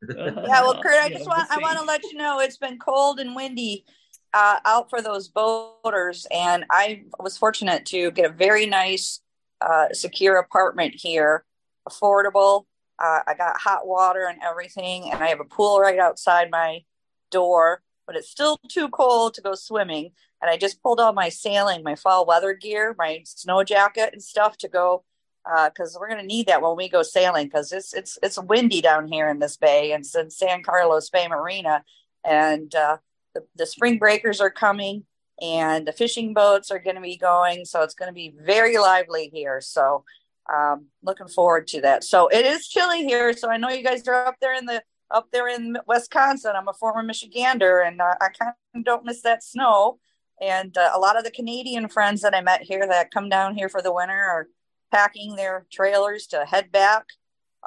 yeah, 0.08 0.62
well, 0.62 0.80
Kurt, 0.82 0.94
I 0.94 1.08
just 1.10 1.26
want 1.26 1.50
I 1.50 1.58
want 1.58 1.78
to 1.78 1.84
let 1.84 2.02
you 2.04 2.14
know 2.14 2.40
it's 2.40 2.56
been 2.56 2.78
cold 2.78 3.20
and 3.20 3.34
windy 3.36 3.84
uh, 4.32 4.58
out 4.64 4.88
for 4.90 5.02
those 5.02 5.28
boaters, 5.28 6.26
and 6.30 6.64
I 6.70 7.04
was 7.20 7.36
fortunate 7.36 7.84
to 7.86 8.10
get 8.12 8.30
a 8.30 8.32
very 8.32 8.66
nice, 8.66 9.20
uh, 9.60 9.88
secure 9.92 10.36
apartment 10.36 10.94
here 10.96 11.44
affordable. 11.88 12.64
Uh, 12.98 13.20
I 13.26 13.34
got 13.34 13.60
hot 13.60 13.86
water 13.86 14.26
and 14.26 14.40
everything, 14.42 15.10
and 15.10 15.22
I 15.22 15.28
have 15.28 15.40
a 15.40 15.44
pool 15.44 15.80
right 15.80 15.98
outside 15.98 16.50
my 16.50 16.84
door, 17.30 17.82
but 18.06 18.16
it's 18.16 18.30
still 18.30 18.58
too 18.68 18.88
cold 18.88 19.34
to 19.34 19.40
go 19.40 19.54
swimming. 19.54 20.12
And 20.40 20.50
I 20.50 20.56
just 20.56 20.82
pulled 20.82 21.00
all 21.00 21.12
my 21.12 21.28
sailing, 21.28 21.82
my 21.82 21.94
fall 21.94 22.26
weather 22.26 22.52
gear, 22.54 22.94
my 22.98 23.22
snow 23.24 23.62
jacket 23.64 24.10
and 24.12 24.22
stuff 24.22 24.56
to 24.58 24.68
go 24.68 25.04
because 25.44 25.96
uh, 25.96 25.98
we're 26.00 26.08
gonna 26.08 26.22
need 26.22 26.46
that 26.46 26.62
when 26.62 26.76
we 26.76 26.88
go 26.88 27.02
sailing 27.02 27.46
because 27.46 27.72
it's 27.72 27.92
it's 27.94 28.18
it's 28.22 28.40
windy 28.40 28.80
down 28.80 29.08
here 29.08 29.28
in 29.28 29.38
this 29.38 29.56
bay 29.56 29.92
and 29.92 30.04
in 30.16 30.30
San 30.30 30.62
Carlos 30.62 31.10
Bay 31.10 31.26
Marina, 31.28 31.84
and 32.24 32.74
uh, 32.74 32.98
the 33.34 33.44
the 33.56 33.66
spring 33.66 33.98
breakers 33.98 34.40
are 34.40 34.50
coming 34.50 35.04
and 35.40 35.86
the 35.88 35.92
fishing 35.92 36.34
boats 36.34 36.70
are 36.70 36.78
going 36.78 36.94
to 36.94 37.02
be 37.02 37.16
going, 37.16 37.64
so 37.64 37.82
it's 37.82 37.94
going 37.94 38.08
to 38.08 38.14
be 38.14 38.34
very 38.38 38.78
lively 38.78 39.28
here. 39.32 39.60
So 39.60 40.04
um, 40.52 40.86
looking 41.02 41.26
forward 41.26 41.66
to 41.68 41.80
that. 41.80 42.04
So 42.04 42.28
it 42.28 42.44
is 42.44 42.68
chilly 42.68 43.04
here. 43.04 43.32
So 43.32 43.50
I 43.50 43.56
know 43.56 43.68
you 43.70 43.82
guys 43.82 44.06
are 44.06 44.26
up 44.26 44.36
there 44.40 44.54
in 44.54 44.66
the 44.66 44.82
up 45.12 45.30
there 45.30 45.48
in 45.48 45.76
Wisconsin. 45.86 46.52
I'm 46.56 46.68
a 46.68 46.72
former 46.72 47.02
Michigander, 47.02 47.86
and 47.86 48.00
uh, 48.00 48.14
I 48.20 48.28
kind 48.28 48.52
of 48.74 48.84
don't 48.84 49.04
miss 49.04 49.22
that 49.22 49.44
snow. 49.44 49.98
And 50.40 50.76
uh, 50.76 50.90
a 50.94 50.98
lot 50.98 51.16
of 51.16 51.24
the 51.24 51.30
Canadian 51.30 51.88
friends 51.88 52.22
that 52.22 52.34
I 52.34 52.40
met 52.40 52.62
here 52.62 52.86
that 52.88 53.12
come 53.12 53.28
down 53.28 53.54
here 53.54 53.68
for 53.68 53.82
the 53.82 53.92
winter 53.92 54.14
are 54.14 54.48
packing 54.90 55.36
their 55.36 55.66
trailers 55.70 56.26
to 56.28 56.44
head 56.44 56.72
back 56.72 57.06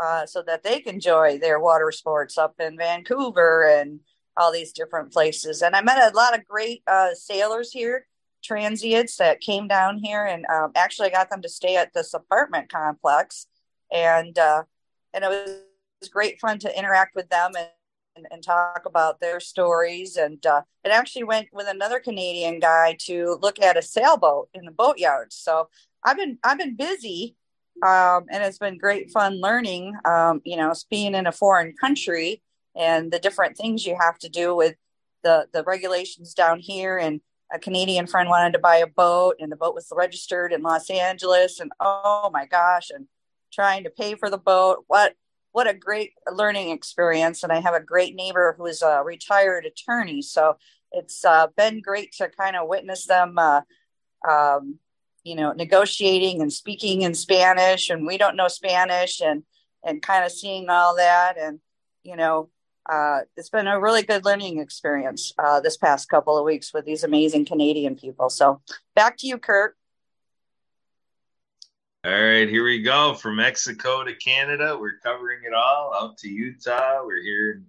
uh, 0.01 0.25
so 0.25 0.43
that 0.43 0.63
they 0.63 0.79
can 0.81 0.95
enjoy 0.95 1.37
their 1.37 1.59
water 1.59 1.91
sports 1.91 2.37
up 2.37 2.55
in 2.59 2.77
Vancouver 2.77 3.63
and 3.63 4.01
all 4.37 4.51
these 4.51 4.73
different 4.73 5.13
places. 5.13 5.61
And 5.61 5.75
I 5.75 5.81
met 5.81 6.11
a 6.11 6.15
lot 6.15 6.37
of 6.37 6.45
great 6.45 6.83
uh, 6.87 7.13
sailors 7.13 7.71
here, 7.71 8.05
transients 8.43 9.15
that 9.17 9.39
came 9.39 9.67
down 9.67 9.97
here, 9.97 10.25
and 10.25 10.45
um, 10.47 10.71
actually 10.75 11.09
I 11.09 11.11
got 11.11 11.29
them 11.29 11.41
to 11.41 11.49
stay 11.49 11.77
at 11.77 11.93
this 11.93 12.13
apartment 12.13 12.69
complex, 12.69 13.47
and 13.91 14.37
uh, 14.37 14.63
and 15.13 15.23
it 15.23 15.29
was, 15.29 15.61
great 16.09 16.39
fun 16.39 16.59
to 16.59 16.77
interact 16.77 17.15
with 17.15 17.29
them 17.29 17.51
and. 17.57 17.67
And, 18.17 18.27
and 18.31 18.41
talk 18.41 18.83
about 18.85 19.19
their 19.19 19.41
stories, 19.41 20.15
and 20.15 20.45
uh, 20.45 20.61
it 20.85 20.87
actually 20.87 21.25
went 21.25 21.49
with 21.51 21.67
another 21.67 21.99
Canadian 21.99 22.61
guy 22.61 22.95
to 23.01 23.37
look 23.41 23.61
at 23.61 23.75
a 23.75 23.81
sailboat 23.81 24.47
in 24.53 24.63
the 24.63 24.71
boatyard. 24.71 25.33
So 25.33 25.67
I've 26.01 26.15
been 26.15 26.37
I've 26.41 26.57
been 26.57 26.77
busy, 26.77 27.35
um, 27.83 28.23
and 28.31 28.41
it's 28.41 28.57
been 28.57 28.77
great 28.77 29.11
fun 29.11 29.41
learning. 29.41 29.95
Um, 30.05 30.41
you 30.45 30.55
know, 30.55 30.73
being 30.89 31.13
in 31.13 31.27
a 31.27 31.33
foreign 31.33 31.73
country 31.73 32.41
and 32.75 33.11
the 33.11 33.19
different 33.19 33.57
things 33.57 33.85
you 33.85 33.97
have 33.99 34.17
to 34.19 34.29
do 34.29 34.55
with 34.55 34.75
the 35.23 35.47
the 35.53 35.63
regulations 35.63 36.33
down 36.33 36.59
here 36.59 36.97
and 36.97 37.21
a 37.51 37.59
Canadian 37.59 38.07
friend 38.07 38.29
wanted 38.29 38.53
to 38.53 38.59
buy 38.59 38.77
a 38.77 38.87
boat 38.87 39.35
and 39.39 39.51
the 39.51 39.55
boat 39.55 39.75
was 39.75 39.91
registered 39.95 40.51
in 40.51 40.61
Los 40.61 40.89
Angeles 40.89 41.59
and 41.59 41.71
oh 41.79 42.29
my 42.31 42.45
gosh 42.45 42.89
and 42.89 43.07
trying 43.51 43.83
to 43.83 43.89
pay 43.89 44.15
for 44.15 44.29
the 44.29 44.37
boat 44.37 44.83
what 44.87 45.15
what 45.55 45.69
a 45.69 45.73
great 45.73 46.11
learning 46.29 46.71
experience 46.71 47.41
and 47.41 47.49
I 47.49 47.61
have 47.61 47.73
a 47.73 47.79
great 47.79 48.13
neighbor 48.13 48.55
who 48.57 48.65
is 48.65 48.81
a 48.81 49.01
retired 49.05 49.65
attorney 49.65 50.21
so 50.21 50.57
it's 50.91 51.23
uh, 51.23 51.47
been 51.55 51.81
great 51.81 52.11
to 52.17 52.27
kind 52.27 52.57
of 52.57 52.67
witness 52.67 53.05
them 53.05 53.37
uh, 53.37 53.61
um, 54.29 54.79
you 55.23 55.33
know 55.33 55.53
negotiating 55.53 56.41
and 56.41 56.51
speaking 56.51 57.03
in 57.03 57.13
Spanish 57.13 57.89
and 57.89 58.05
we 58.05 58.17
don't 58.17 58.35
know 58.35 58.49
Spanish 58.49 59.21
and 59.21 59.43
and 59.81 60.01
kind 60.01 60.25
of 60.25 60.31
seeing 60.33 60.67
all 60.69 60.97
that 60.97 61.37
and 61.39 61.61
you 62.03 62.17
know 62.17 62.49
uh, 62.91 63.19
it's 63.37 63.49
been 63.49 63.67
a 63.67 63.79
really 63.79 64.03
good 64.03 64.25
learning 64.25 64.59
experience 64.59 65.31
uh, 65.39 65.61
this 65.61 65.77
past 65.77 66.09
couple 66.09 66.37
of 66.37 66.43
weeks 66.43 66.73
with 66.73 66.83
these 66.83 67.05
amazing 67.05 67.45
Canadian 67.45 67.95
people. 67.95 68.29
So 68.29 68.61
back 68.93 69.15
to 69.19 69.27
you, 69.27 69.37
Kurt. 69.37 69.77
All 72.05 72.11
right, 72.11 72.47
here 72.47 72.63
we 72.63 72.83
go 72.83 73.15
from 73.15 73.37
Mexico 73.37 74.03
to 74.03 74.13
Canada. 74.13 74.77
We're 74.79 74.99
covering 75.01 75.39
it 75.43 75.55
all 75.55 75.91
out 75.91 76.19
to 76.19 76.29
Utah. 76.29 77.03
We're 77.03 77.23
here 77.23 77.53
in 77.53 77.65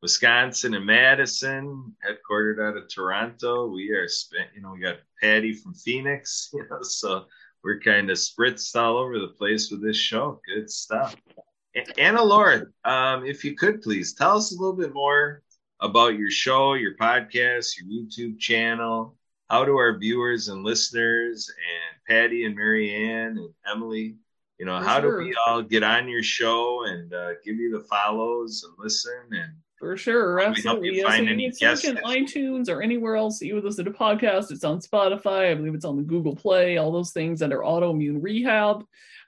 Wisconsin 0.00 0.72
and 0.72 0.86
Madison, 0.86 1.94
headquartered 2.02 2.66
out 2.66 2.78
of 2.78 2.88
Toronto. 2.88 3.66
We 3.66 3.90
are 3.90 4.08
spent, 4.08 4.48
you 4.54 4.62
know, 4.62 4.72
we 4.72 4.80
got 4.80 5.00
Patty 5.20 5.52
from 5.52 5.74
Phoenix, 5.74 6.48
you 6.54 6.66
know, 6.70 6.80
so 6.80 7.26
we're 7.62 7.78
kind 7.78 8.08
of 8.08 8.16
spritzed 8.16 8.74
all 8.74 8.96
over 8.96 9.18
the 9.18 9.34
place 9.36 9.70
with 9.70 9.82
this 9.82 9.98
show. 9.98 10.40
Good 10.46 10.70
stuff. 10.70 11.14
Anna 11.98 12.24
Laura, 12.24 12.62
um, 12.86 13.26
if 13.26 13.44
you 13.44 13.54
could 13.54 13.82
please 13.82 14.14
tell 14.14 14.38
us 14.38 14.50
a 14.50 14.58
little 14.58 14.78
bit 14.78 14.94
more 14.94 15.42
about 15.80 16.18
your 16.18 16.30
show, 16.30 16.72
your 16.72 16.96
podcast, 16.96 17.76
your 17.76 17.86
YouTube 17.86 18.38
channel. 18.38 19.18
How 19.50 19.66
do 19.66 19.76
our 19.76 19.98
viewers 19.98 20.48
and 20.48 20.64
listeners 20.64 21.50
and 21.50 21.93
Patty 22.08 22.44
and 22.44 22.54
Marianne 22.54 23.38
and 23.38 23.50
Emily, 23.70 24.16
you 24.58 24.66
know, 24.66 24.78
For 24.80 24.86
how 24.86 25.00
sure. 25.00 25.20
do 25.20 25.26
we 25.26 25.34
all 25.46 25.62
get 25.62 25.82
on 25.82 26.08
your 26.08 26.22
show 26.22 26.84
and 26.84 27.12
uh, 27.12 27.32
give 27.44 27.56
you 27.56 27.76
the 27.76 27.84
follows 27.84 28.64
and 28.66 28.74
listen 28.78 29.28
and 29.32 29.52
for 29.84 29.96
sure, 29.98 30.40
absolutely. 30.40 30.98
Yeah, 30.98 31.10
so 31.10 31.14
you 31.16 31.36
need 31.36 31.52
to 31.54 31.68
look 31.68 32.04
iTunes 32.04 32.70
or 32.70 32.80
anywhere 32.80 33.16
else 33.16 33.38
that 33.38 33.46
you 33.46 33.54
would 33.54 33.64
listen 33.64 33.84
to 33.84 33.90
podcasts. 33.90 34.50
It's 34.50 34.64
on 34.64 34.80
Spotify. 34.80 35.50
I 35.50 35.54
believe 35.54 35.74
it's 35.74 35.84
on 35.84 35.96
the 35.96 36.02
Google 36.02 36.34
Play. 36.34 36.78
All 36.78 36.90
those 36.90 37.10
things 37.10 37.42
under 37.42 37.58
autoimmune 37.58 38.22
rehab. 38.22 38.84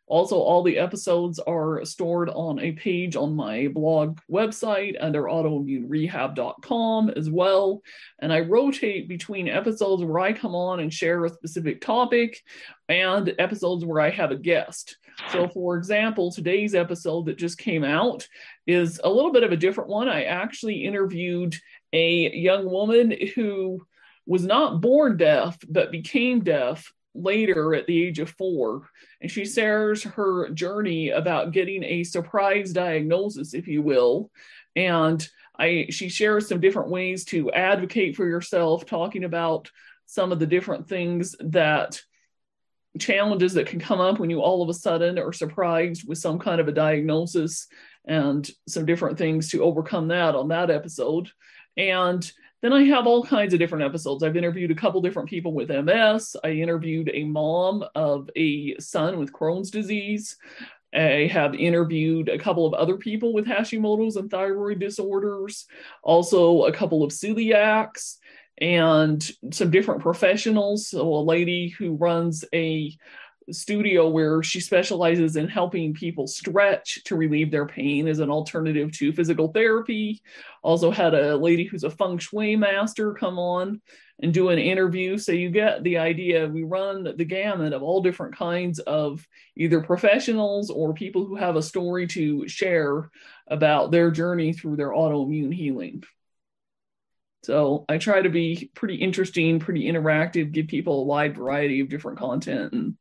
Also, 0.06 0.36
all 0.36 0.62
the 0.62 0.78
episodes 0.78 1.40
are 1.40 1.84
stored 1.84 2.30
on 2.30 2.60
a 2.60 2.72
page 2.72 3.16
on 3.16 3.34
my 3.34 3.66
blog 3.68 4.20
website 4.30 4.94
under 5.00 5.24
autoimmunerehab.com 5.24 7.10
as 7.10 7.28
well. 7.28 7.82
And 8.20 8.32
I 8.32 8.40
rotate 8.40 9.08
between 9.08 9.48
episodes 9.48 10.04
where 10.04 10.20
I 10.20 10.32
come 10.32 10.54
on 10.54 10.78
and 10.80 10.92
share 10.92 11.24
a 11.24 11.30
specific 11.30 11.80
topic 11.80 12.40
and 12.88 13.34
episodes 13.38 13.84
where 13.84 14.00
I 14.00 14.10
have 14.10 14.30
a 14.30 14.36
guest. 14.36 14.96
So, 15.32 15.48
for 15.48 15.76
example, 15.76 16.30
today's 16.30 16.74
episode 16.74 17.26
that 17.26 17.38
just 17.38 17.58
came 17.58 17.82
out 17.82 18.28
is 18.66 19.00
a 19.02 19.10
little 19.10 19.32
bit 19.32 19.42
of 19.42 19.50
a 19.50 19.56
different 19.56 19.90
one. 19.90 20.08
I 20.08 20.24
actually 20.24 20.84
interviewed 20.84 21.56
a 21.92 22.30
young 22.36 22.70
woman 22.70 23.12
who 23.34 23.84
was 24.26 24.44
not 24.44 24.80
born 24.80 25.16
deaf, 25.16 25.56
but 25.68 25.90
became 25.90 26.44
deaf 26.44 26.92
later 27.16 27.74
at 27.74 27.86
the 27.86 28.04
age 28.04 28.18
of 28.18 28.30
four. 28.30 28.88
And 29.20 29.30
she 29.30 29.44
shares 29.44 30.02
her 30.02 30.50
journey 30.50 31.10
about 31.10 31.52
getting 31.52 31.82
a 31.84 32.04
surprise 32.04 32.72
diagnosis, 32.72 33.54
if 33.54 33.66
you 33.66 33.82
will. 33.82 34.30
And 34.74 35.26
I 35.58 35.86
she 35.90 36.08
shares 36.08 36.48
some 36.48 36.60
different 36.60 36.90
ways 36.90 37.24
to 37.26 37.50
advocate 37.52 38.16
for 38.16 38.26
yourself, 38.26 38.84
talking 38.84 39.24
about 39.24 39.70
some 40.06 40.32
of 40.32 40.38
the 40.38 40.46
different 40.46 40.88
things 40.88 41.34
that 41.40 42.00
challenges 42.98 43.54
that 43.54 43.66
can 43.66 43.80
come 43.80 44.00
up 44.00 44.18
when 44.18 44.30
you 44.30 44.40
all 44.40 44.62
of 44.62 44.68
a 44.68 44.74
sudden 44.74 45.18
are 45.18 45.32
surprised 45.32 46.08
with 46.08 46.18
some 46.18 46.38
kind 46.38 46.60
of 46.60 46.68
a 46.68 46.72
diagnosis 46.72 47.66
and 48.06 48.48
some 48.68 48.86
different 48.86 49.18
things 49.18 49.50
to 49.50 49.62
overcome 49.62 50.08
that 50.08 50.34
on 50.34 50.48
that 50.48 50.70
episode. 50.70 51.28
And 51.76 52.30
then 52.62 52.72
I 52.72 52.84
have 52.84 53.06
all 53.06 53.24
kinds 53.24 53.52
of 53.52 53.60
different 53.60 53.84
episodes. 53.84 54.22
I've 54.22 54.36
interviewed 54.36 54.70
a 54.70 54.74
couple 54.74 55.00
different 55.00 55.28
people 55.28 55.52
with 55.52 55.68
MS. 55.68 56.36
I 56.42 56.50
interviewed 56.50 57.10
a 57.12 57.24
mom 57.24 57.84
of 57.94 58.30
a 58.34 58.76
son 58.78 59.18
with 59.18 59.32
Crohn's 59.32 59.70
disease. 59.70 60.36
I 60.94 61.28
have 61.30 61.54
interviewed 61.54 62.28
a 62.28 62.38
couple 62.38 62.66
of 62.66 62.74
other 62.74 62.96
people 62.96 63.34
with 63.34 63.46
Hashimoto's 63.46 64.16
and 64.16 64.30
thyroid 64.30 64.78
disorders, 64.78 65.66
also 66.02 66.64
a 66.64 66.72
couple 66.72 67.02
of 67.02 67.10
celiacs, 67.10 68.16
and 68.58 69.22
some 69.52 69.70
different 69.70 70.00
professionals. 70.00 70.88
So, 70.88 71.02
a 71.02 71.20
lady 71.20 71.68
who 71.68 71.96
runs 71.96 72.44
a 72.54 72.96
studio 73.50 74.08
where 74.08 74.42
she 74.42 74.60
specializes 74.60 75.36
in 75.36 75.48
helping 75.48 75.94
people 75.94 76.26
stretch 76.26 77.02
to 77.04 77.16
relieve 77.16 77.50
their 77.50 77.66
pain 77.66 78.08
as 78.08 78.18
an 78.18 78.30
alternative 78.30 78.90
to 78.92 79.12
physical 79.12 79.48
therapy. 79.48 80.20
Also 80.62 80.90
had 80.90 81.14
a 81.14 81.36
lady 81.36 81.64
who's 81.64 81.84
a 81.84 81.90
feng 81.90 82.18
shui 82.18 82.56
master 82.56 83.14
come 83.14 83.38
on 83.38 83.80
and 84.20 84.32
do 84.32 84.48
an 84.48 84.58
interview. 84.58 85.18
So 85.18 85.32
you 85.32 85.50
get 85.50 85.82
the 85.84 85.98
idea. 85.98 86.48
We 86.48 86.64
run 86.64 87.04
the 87.04 87.24
gamut 87.24 87.72
of 87.72 87.82
all 87.82 88.02
different 88.02 88.36
kinds 88.36 88.78
of 88.80 89.26
either 89.56 89.80
professionals 89.80 90.70
or 90.70 90.94
people 90.94 91.26
who 91.26 91.36
have 91.36 91.56
a 91.56 91.62
story 91.62 92.06
to 92.08 92.48
share 92.48 93.10
about 93.46 93.90
their 93.90 94.10
journey 94.10 94.52
through 94.52 94.76
their 94.76 94.90
autoimmune 94.90 95.54
healing. 95.54 96.02
So 97.44 97.84
I 97.88 97.98
try 97.98 98.22
to 98.22 98.28
be 98.28 98.72
pretty 98.74 98.96
interesting, 98.96 99.60
pretty 99.60 99.84
interactive, 99.84 100.50
give 100.50 100.66
people 100.66 101.02
a 101.02 101.04
wide 101.04 101.36
variety 101.36 101.78
of 101.78 101.88
different 101.88 102.18
content 102.18 102.72
and 102.72 102.96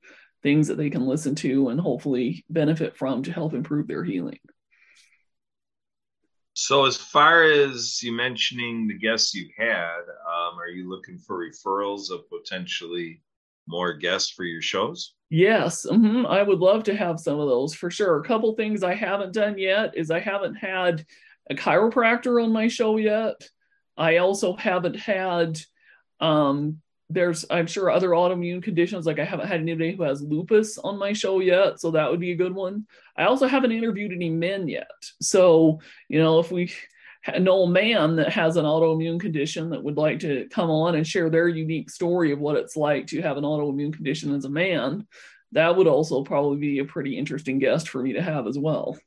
things 0.45 0.67
that 0.67 0.75
they 0.77 0.91
can 0.91 1.08
listen 1.08 1.34
to 1.34 1.69
and 1.69 1.81
hopefully 1.81 2.45
benefit 2.51 2.95
from 2.95 3.23
to 3.23 3.34
help 3.34 3.55
improve 3.55 3.88
their 3.88 4.03
healing. 4.03 4.38
So, 6.53 6.86
as 6.86 6.95
far 6.95 7.41
as 7.41 8.03
you 8.03 8.12
mentioning 8.12 8.88
the 8.88 8.93
guests 8.93 9.34
you 9.34 9.49
had, 9.58 10.01
um, 10.01 10.60
are 10.60 10.67
you 10.67 10.88
looking 10.88 11.17
for 11.17 11.43
referrals 11.43 12.12
of 12.12 12.29
potentially 12.29 13.23
more 13.67 13.93
guests 13.93 14.29
for 14.29 14.43
your 14.43 14.62
shows? 14.62 15.15
Yes, 15.31 15.84
mm-hmm. 15.84 16.27
I 16.27 16.43
would 16.43 16.60
love 16.60 16.84
to 16.84 16.95
have 16.95 17.19
some 17.19 17.39
of 17.39 17.49
those 17.49 17.73
for 17.73 17.89
sure. 17.89 18.19
A 18.19 18.23
couple 18.23 18.53
things 18.53 18.84
I 18.84 18.93
haven't 18.93 19.34
done 19.34 19.58
yet 19.58 19.97
is 19.97 20.12
I 20.12 20.19
haven't 20.19 20.55
had 20.55 21.08
a 21.49 21.55
chiropractor 21.55 22.41
on 22.41 22.53
my 22.53 22.67
show 22.67 22.97
yet. 22.97 23.49
I 23.97 24.17
also 24.17 24.55
haven't 24.55 24.97
had 24.97 25.60
um, 26.19 26.81
there's 27.10 27.46
i'm 27.50 27.68
sure 27.68 27.89
other 27.89 28.10
autoimmune 28.10 28.63
conditions. 28.63 29.06
Like 29.06 29.20
i 29.20 29.26
haven't 29.26 29.48
had 29.48 29.60
anybody 29.60 29.96
who 29.96 30.04
has 30.04 30.22
lupus 30.22 30.78
on 30.78 30.98
my 30.98 31.13
show 31.13 31.39
yet 31.39 31.80
so 31.80 31.91
that 31.91 32.10
would 32.10 32.20
be 32.20 32.32
a 32.32 32.36
good 32.36 32.54
one. 32.54 32.86
I 33.18 33.26
also 33.26 33.48
haven't 33.48 33.72
interviewed 33.72 34.12
any 34.12 34.30
men 34.30 34.68
yet. 34.68 34.89
So 35.22 35.80
you 36.10 36.20
know 36.20 36.39
if 36.39 36.52
we 36.52 36.72
know 37.39 37.63
a 37.63 37.70
man 37.70 38.18
that 38.18 38.32
has 38.32 38.56
an 38.58 38.65
autoimmune 38.65 39.20
condition 39.20 39.72
that 39.72 39.84
would 39.84 39.98
like 39.98 40.20
to 40.20 40.48
come 40.52 40.70
on 40.70 40.96
and 40.96 41.08
share 41.08 41.30
their 41.30 41.48
unique 41.48 41.89
story 41.89 42.32
of 42.32 42.39
what 42.39 42.58
it's 42.58 42.76
like 42.76 43.08
to 43.08 43.22
have 43.22 43.38
an 43.38 43.44
autoimmune 43.44 43.94
condition 43.94 44.34
as 44.36 44.46
a 44.46 44.50
man 44.50 45.08
that 45.52 45.76
would 45.76 45.88
also 45.88 46.24
probably 46.24 46.58
be 46.58 46.80
a 46.80 46.86
pretty 46.86 47.18
interesting 47.18 47.60
guest 47.60 47.88
for 47.89 48.02
me 48.02 48.13
to 48.13 48.22
have 48.22 48.48
as 48.48 48.58
well. 48.58 48.98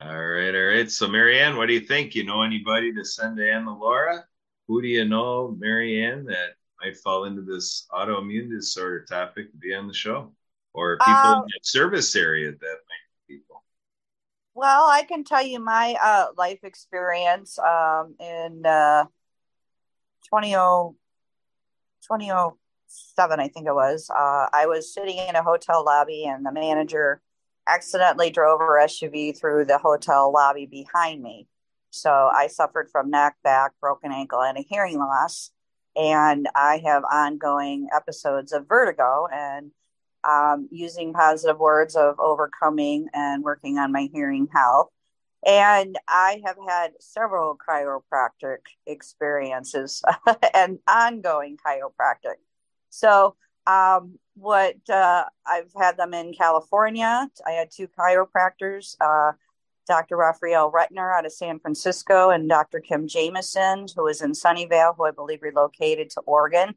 All 0.00 0.26
right 0.26 0.54
all 0.54 0.66
right. 0.66 0.90
So 0.90 1.06
marianne 1.08 1.56
what 1.56 1.66
do 1.66 1.74
you 1.74 1.80
think? 1.80 2.14
You 2.14 2.24
know 2.24 2.42
anybody 2.42 2.92
to 2.94 3.04
send 3.04 3.36
to 3.36 3.50
anna 3.50 3.76
laura 3.76 4.24
who 4.68 4.82
do 4.82 4.88
you 4.88 5.04
know, 5.04 5.56
Marianne, 5.58 6.24
that 6.26 6.54
might 6.80 6.96
fall 6.96 7.24
into 7.24 7.42
this 7.42 7.86
autoimmune 7.92 8.50
disorder 8.50 9.04
topic 9.04 9.50
to 9.52 9.56
be 9.58 9.74
on 9.74 9.86
the 9.86 9.94
show? 9.94 10.32
Or 10.74 10.98
people 10.98 11.30
um, 11.30 11.42
in 11.44 11.48
the 11.48 11.60
service 11.62 12.14
area 12.14 12.50
that 12.50 12.60
might 12.60 13.28
be 13.28 13.36
people? 13.36 13.62
Well, 14.54 14.86
I 14.86 15.02
can 15.02 15.24
tell 15.24 15.42
you 15.42 15.58
my 15.58 15.96
uh, 16.02 16.26
life 16.36 16.60
experience 16.64 17.58
um, 17.58 18.14
in 18.20 18.66
uh, 18.66 19.04
20, 20.28 20.54
20, 22.06 22.30
seven, 22.86 23.40
I 23.40 23.48
think 23.48 23.66
it 23.66 23.74
was. 23.74 24.10
Uh, 24.10 24.48
I 24.52 24.66
was 24.66 24.92
sitting 24.92 25.18
in 25.18 25.36
a 25.36 25.42
hotel 25.42 25.84
lobby, 25.84 26.24
and 26.24 26.44
the 26.44 26.52
manager 26.52 27.20
accidentally 27.68 28.30
drove 28.30 28.60
her 28.60 28.80
SUV 28.84 29.38
through 29.38 29.64
the 29.64 29.78
hotel 29.78 30.32
lobby 30.32 30.66
behind 30.66 31.22
me. 31.22 31.48
So 32.00 32.30
I 32.34 32.46
suffered 32.46 32.90
from 32.90 33.10
neck, 33.10 33.36
back, 33.42 33.72
broken 33.80 34.12
ankle, 34.12 34.42
and 34.42 34.58
a 34.58 34.62
hearing 34.62 34.98
loss. 34.98 35.50
And 35.96 36.48
I 36.54 36.82
have 36.84 37.04
ongoing 37.04 37.88
episodes 37.94 38.52
of 38.52 38.68
vertigo 38.68 39.26
and 39.32 39.70
um, 40.28 40.68
using 40.70 41.12
positive 41.12 41.58
words 41.58 41.96
of 41.96 42.18
overcoming 42.18 43.08
and 43.14 43.42
working 43.42 43.78
on 43.78 43.92
my 43.92 44.08
hearing 44.12 44.48
health. 44.54 44.90
And 45.46 45.96
I 46.08 46.42
have 46.44 46.56
had 46.68 46.92
several 47.00 47.56
chiropractic 47.56 48.58
experiences 48.86 50.02
and 50.54 50.80
ongoing 50.88 51.56
chiropractic. 51.64 52.36
So, 52.90 53.36
um, 53.66 54.18
what 54.34 54.76
uh, 54.90 55.24
I've 55.46 55.72
had 55.76 55.96
them 55.96 56.14
in 56.14 56.34
California. 56.34 57.28
I 57.46 57.50
had 57.52 57.70
two 57.70 57.88
chiropractors, 57.88 58.96
uh, 59.00 59.32
Dr. 59.86 60.16
Raphael 60.16 60.72
Retner 60.72 61.16
out 61.16 61.26
of 61.26 61.32
San 61.32 61.58
Francisco 61.58 62.30
and 62.30 62.48
Dr. 62.48 62.80
Kim 62.80 63.06
Jameson, 63.06 63.86
who 63.94 64.06
is 64.08 64.20
in 64.20 64.32
Sunnyvale, 64.32 64.96
who 64.96 65.04
I 65.04 65.10
believe 65.10 65.42
relocated 65.42 66.10
to 66.10 66.20
Oregon. 66.22 66.74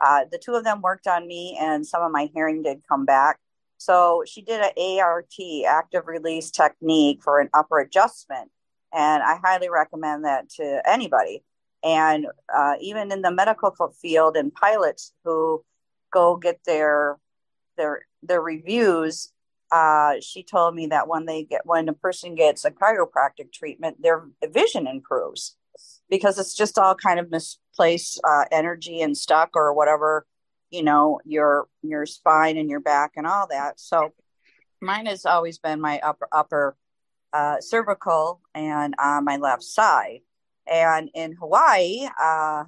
Uh, 0.00 0.24
the 0.30 0.38
two 0.38 0.54
of 0.54 0.64
them 0.64 0.80
worked 0.80 1.06
on 1.06 1.26
me, 1.26 1.56
and 1.60 1.86
some 1.86 2.02
of 2.02 2.10
my 2.12 2.28
hearing 2.34 2.62
did 2.62 2.82
come 2.88 3.04
back. 3.04 3.38
So 3.78 4.22
she 4.26 4.42
did 4.42 4.60
an 4.60 5.00
ART, 5.00 5.34
active 5.66 6.06
release 6.06 6.50
technique 6.50 7.20
for 7.22 7.40
an 7.40 7.50
upper 7.52 7.80
adjustment. 7.80 8.50
And 8.92 9.22
I 9.22 9.38
highly 9.42 9.68
recommend 9.70 10.24
that 10.24 10.50
to 10.50 10.82
anybody. 10.88 11.42
And 11.82 12.26
uh, 12.54 12.74
even 12.80 13.10
in 13.10 13.22
the 13.22 13.32
medical 13.32 13.72
field 14.00 14.36
and 14.36 14.54
pilots 14.54 15.12
who 15.24 15.64
go 16.12 16.36
get 16.36 16.60
their 16.64 17.18
their 17.76 18.02
their 18.22 18.40
reviews, 18.40 19.32
uh, 19.72 20.16
she 20.20 20.42
told 20.42 20.74
me 20.74 20.86
that 20.88 21.08
when 21.08 21.24
they 21.24 21.44
get 21.44 21.62
when 21.64 21.88
a 21.88 21.94
person 21.94 22.34
gets 22.34 22.64
a 22.64 22.70
chiropractic 22.70 23.52
treatment, 23.52 24.02
their 24.02 24.26
vision 24.50 24.86
improves 24.86 25.56
because 26.10 26.38
it's 26.38 26.54
just 26.54 26.78
all 26.78 26.94
kind 26.94 27.18
of 27.18 27.30
misplaced 27.30 28.20
uh, 28.22 28.44
energy 28.52 29.00
and 29.00 29.16
stuck 29.16 29.50
or 29.54 29.72
whatever 29.72 30.26
you 30.70 30.82
know 30.82 31.20
your 31.24 31.68
your 31.82 32.04
spine 32.04 32.58
and 32.58 32.68
your 32.68 32.80
back 32.80 33.12
and 33.16 33.26
all 33.26 33.46
that. 33.48 33.80
So 33.80 34.12
mine 34.80 35.06
has 35.06 35.24
always 35.24 35.58
been 35.58 35.80
my 35.80 36.00
upper 36.00 36.28
upper 36.30 36.76
uh, 37.32 37.60
cervical 37.60 38.42
and 38.54 38.94
on 38.98 39.24
my 39.24 39.38
left 39.38 39.62
side. 39.62 40.20
And 40.70 41.10
in 41.14 41.32
hawaii 41.32 42.06
uh, 42.22 42.64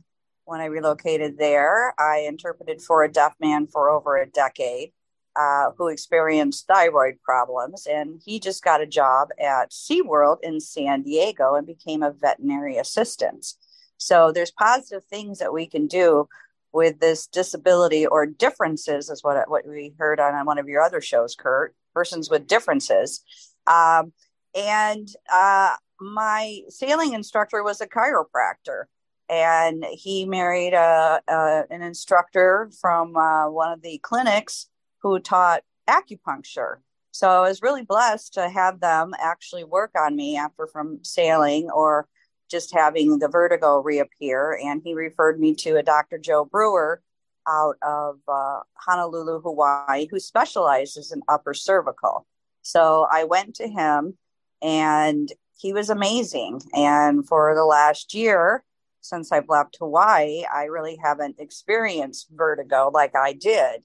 when 0.47 0.61
i 0.61 0.65
relocated 0.65 1.39
there 1.39 1.95
i 1.99 2.27
interpreted 2.29 2.83
for 2.83 3.05
a 3.05 3.11
deaf 3.11 3.35
man 3.41 3.69
for 3.69 3.89
over 3.89 4.17
a 4.17 4.27
decade 4.29 4.91
uh, 5.37 5.71
who 5.77 5.89
experienced 5.89 6.67
thyroid 6.67 7.15
problems 7.23 7.87
and 7.87 8.21
he 8.25 8.39
just 8.39 8.63
got 8.63 8.81
a 8.81 8.87
job 8.87 9.29
at 9.41 9.71
seaworld 9.71 10.39
in 10.43 10.61
san 10.61 11.03
diego 11.03 11.55
and 11.55 11.67
became 11.67 12.03
a 12.03 12.13
veterinary 12.13 12.77
assistant 12.77 13.55
so 13.97 14.33
there's 14.33 14.51
positive 14.51 15.05
things 15.05 15.39
that 15.39 15.53
we 15.53 15.67
can 15.67 15.87
do 15.87 16.29
with 16.75 16.99
this 16.99 17.29
disability 17.29 18.05
or 18.05 18.27
differences 18.27 19.09
is 19.09 19.23
what 19.23 19.49
what 19.49 19.67
we 19.67 19.95
heard 19.99 20.21
on, 20.21 20.35
on 20.35 20.45
one 20.45 20.59
of 20.59 20.69
your 20.69 20.83
other 20.83 21.01
shows, 21.01 21.35
Kurt. 21.35 21.75
Persons 21.95 22.29
with 22.29 22.49
differences, 22.49 23.23
um, 23.69 24.13
and 24.53 25.09
uh, 25.33 25.77
my 26.01 26.59
sailing 26.69 27.13
instructor 27.13 27.63
was 27.63 27.81
a 27.81 27.87
chiropractor, 27.87 28.87
and 29.29 29.85
he 29.93 30.27
married 30.27 30.75
a, 30.75 31.23
a 31.29 31.63
an 31.71 31.83
instructor 31.83 32.69
from 32.81 33.17
uh, 33.17 33.49
one 33.49 33.71
of 33.71 33.81
the 33.81 33.99
clinics 33.99 34.67
who 35.05 35.21
taught 35.21 35.63
acupuncture. 35.87 36.77
So 37.13 37.29
I 37.29 37.47
was 37.47 37.63
really 37.63 37.85
blessed 37.85 38.35
to 38.35 38.49
have 38.49 38.81
them 38.81 39.13
actually 39.21 39.63
work 39.63 39.93
on 39.97 40.17
me 40.17 40.37
after 40.37 40.67
from 40.67 41.05
sailing 41.05 41.71
or 41.71 42.09
just 42.51 42.75
having 42.75 43.19
the 43.19 43.29
vertigo 43.29 43.81
reappear. 43.81 44.59
And 44.65 44.81
he 44.83 44.95
referred 44.95 45.39
me 45.39 45.55
to 45.57 45.77
a 45.77 45.83
Dr. 45.83 46.19
Joe 46.19 46.47
Brewer 46.47 47.03
out 47.47 47.77
of 47.83 48.19
uh, 48.27 48.61
Honolulu, 48.77 49.43
Hawaii, 49.43 50.09
who 50.11 50.19
specializes 50.19 51.13
in 51.13 51.23
upper 51.29 51.53
cervical. 51.53 52.27
So 52.63 53.07
I 53.13 53.25
went 53.25 53.57
to 53.57 53.69
him 53.69 54.17
and 54.63 55.31
he 55.59 55.75
was 55.75 55.91
amazing. 55.91 56.63
And 56.75 57.29
for 57.29 57.55
the 57.55 57.67
last 57.67 58.15
year, 58.15 58.65
since 59.03 59.31
I've 59.31 59.51
left 59.51 59.77
Hawaii, 59.79 60.45
I 60.45 60.65
really 60.65 60.99
haven't 61.05 61.39
experienced 61.39 62.29
vertigo 62.35 62.91
like 62.93 63.15
I 63.15 63.35
did. 63.35 63.83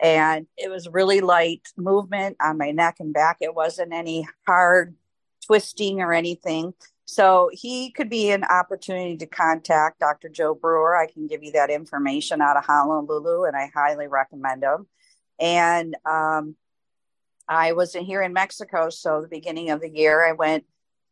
And 0.00 0.46
it 0.56 0.70
was 0.70 0.88
really 0.88 1.20
light 1.20 1.68
movement 1.76 2.36
on 2.40 2.58
my 2.58 2.70
neck 2.70 2.96
and 3.00 3.14
back. 3.14 3.38
It 3.40 3.54
wasn't 3.54 3.92
any 3.92 4.28
hard 4.46 4.94
twisting 5.46 6.00
or 6.00 6.12
anything. 6.12 6.74
So 7.06 7.50
he 7.52 7.92
could 7.92 8.10
be 8.10 8.30
an 8.30 8.44
opportunity 8.44 9.16
to 9.18 9.26
contact 9.26 10.00
Dr. 10.00 10.28
Joe 10.28 10.54
Brewer. 10.54 10.96
I 10.96 11.06
can 11.06 11.28
give 11.28 11.44
you 11.44 11.52
that 11.52 11.70
information 11.70 12.42
out 12.42 12.56
of 12.56 12.64
Honolulu, 12.64 13.44
and 13.44 13.56
I 13.56 13.70
highly 13.72 14.08
recommend 14.08 14.64
him. 14.64 14.88
And 15.38 15.96
um, 16.04 16.56
I 17.48 17.72
was 17.72 17.92
here 17.92 18.22
in 18.22 18.32
Mexico, 18.32 18.90
so 18.90 19.22
the 19.22 19.28
beginning 19.28 19.70
of 19.70 19.80
the 19.80 19.88
year, 19.88 20.26
I 20.26 20.32
went 20.32 20.64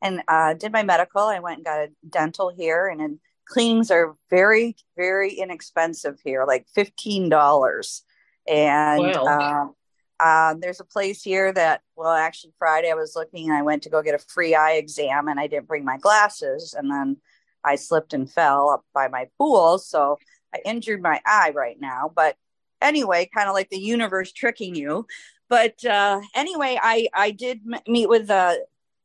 and 0.02 0.22
uh, 0.26 0.54
did 0.54 0.72
my 0.72 0.82
medical. 0.82 1.22
I 1.22 1.38
went 1.38 1.58
and 1.58 1.64
got 1.64 1.80
a 1.80 1.92
dental 2.08 2.50
here, 2.50 2.88
and, 2.88 3.00
and 3.00 3.18
cleanings 3.46 3.92
are 3.92 4.16
very, 4.30 4.76
very 4.96 5.32
inexpensive 5.32 6.18
here, 6.24 6.44
like 6.44 6.66
fifteen 6.74 7.28
dollars. 7.28 8.02
And 8.46 9.02
wow. 9.02 9.26
um, 9.26 9.74
um, 10.20 10.61
there's 10.61 10.80
a 10.80 10.85
place 10.85 11.22
here 11.22 11.52
that, 11.52 11.83
well, 11.96 12.12
actually, 12.12 12.52
Friday 12.59 12.90
I 12.90 12.94
was 12.94 13.16
looking 13.16 13.48
and 13.48 13.57
I 13.57 13.62
went 13.62 13.83
to 13.85 13.90
go 13.90 14.02
get 14.02 14.14
a 14.14 14.18
free 14.18 14.54
eye 14.54 14.72
exam 14.72 15.28
and 15.28 15.40
I 15.40 15.46
didn't 15.46 15.68
bring 15.68 15.85
my 15.85 15.98
glasses. 15.98 16.74
And 16.76 16.90
then 16.90 17.16
I 17.64 17.76
slipped 17.76 18.12
and 18.12 18.30
fell 18.30 18.70
up 18.70 18.85
by 18.94 19.09
my 19.09 19.28
pool. 19.38 19.78
So 19.78 20.18
I 20.54 20.61
injured 20.64 21.02
my 21.02 21.20
eye 21.26 21.52
right 21.54 21.80
now. 21.80 22.12
But 22.14 22.37
anyway, 22.80 23.28
kind 23.35 23.48
of 23.48 23.54
like 23.54 23.70
the 23.70 23.78
universe 23.78 24.33
tricking 24.33 24.74
you. 24.74 25.07
But 25.48 25.85
uh, 25.85 26.20
anyway, 26.35 26.78
I, 26.83 27.09
I 27.12 27.30
did 27.30 27.61
m- 27.70 27.80
meet 27.87 28.09
with 28.09 28.30
uh, 28.30 28.54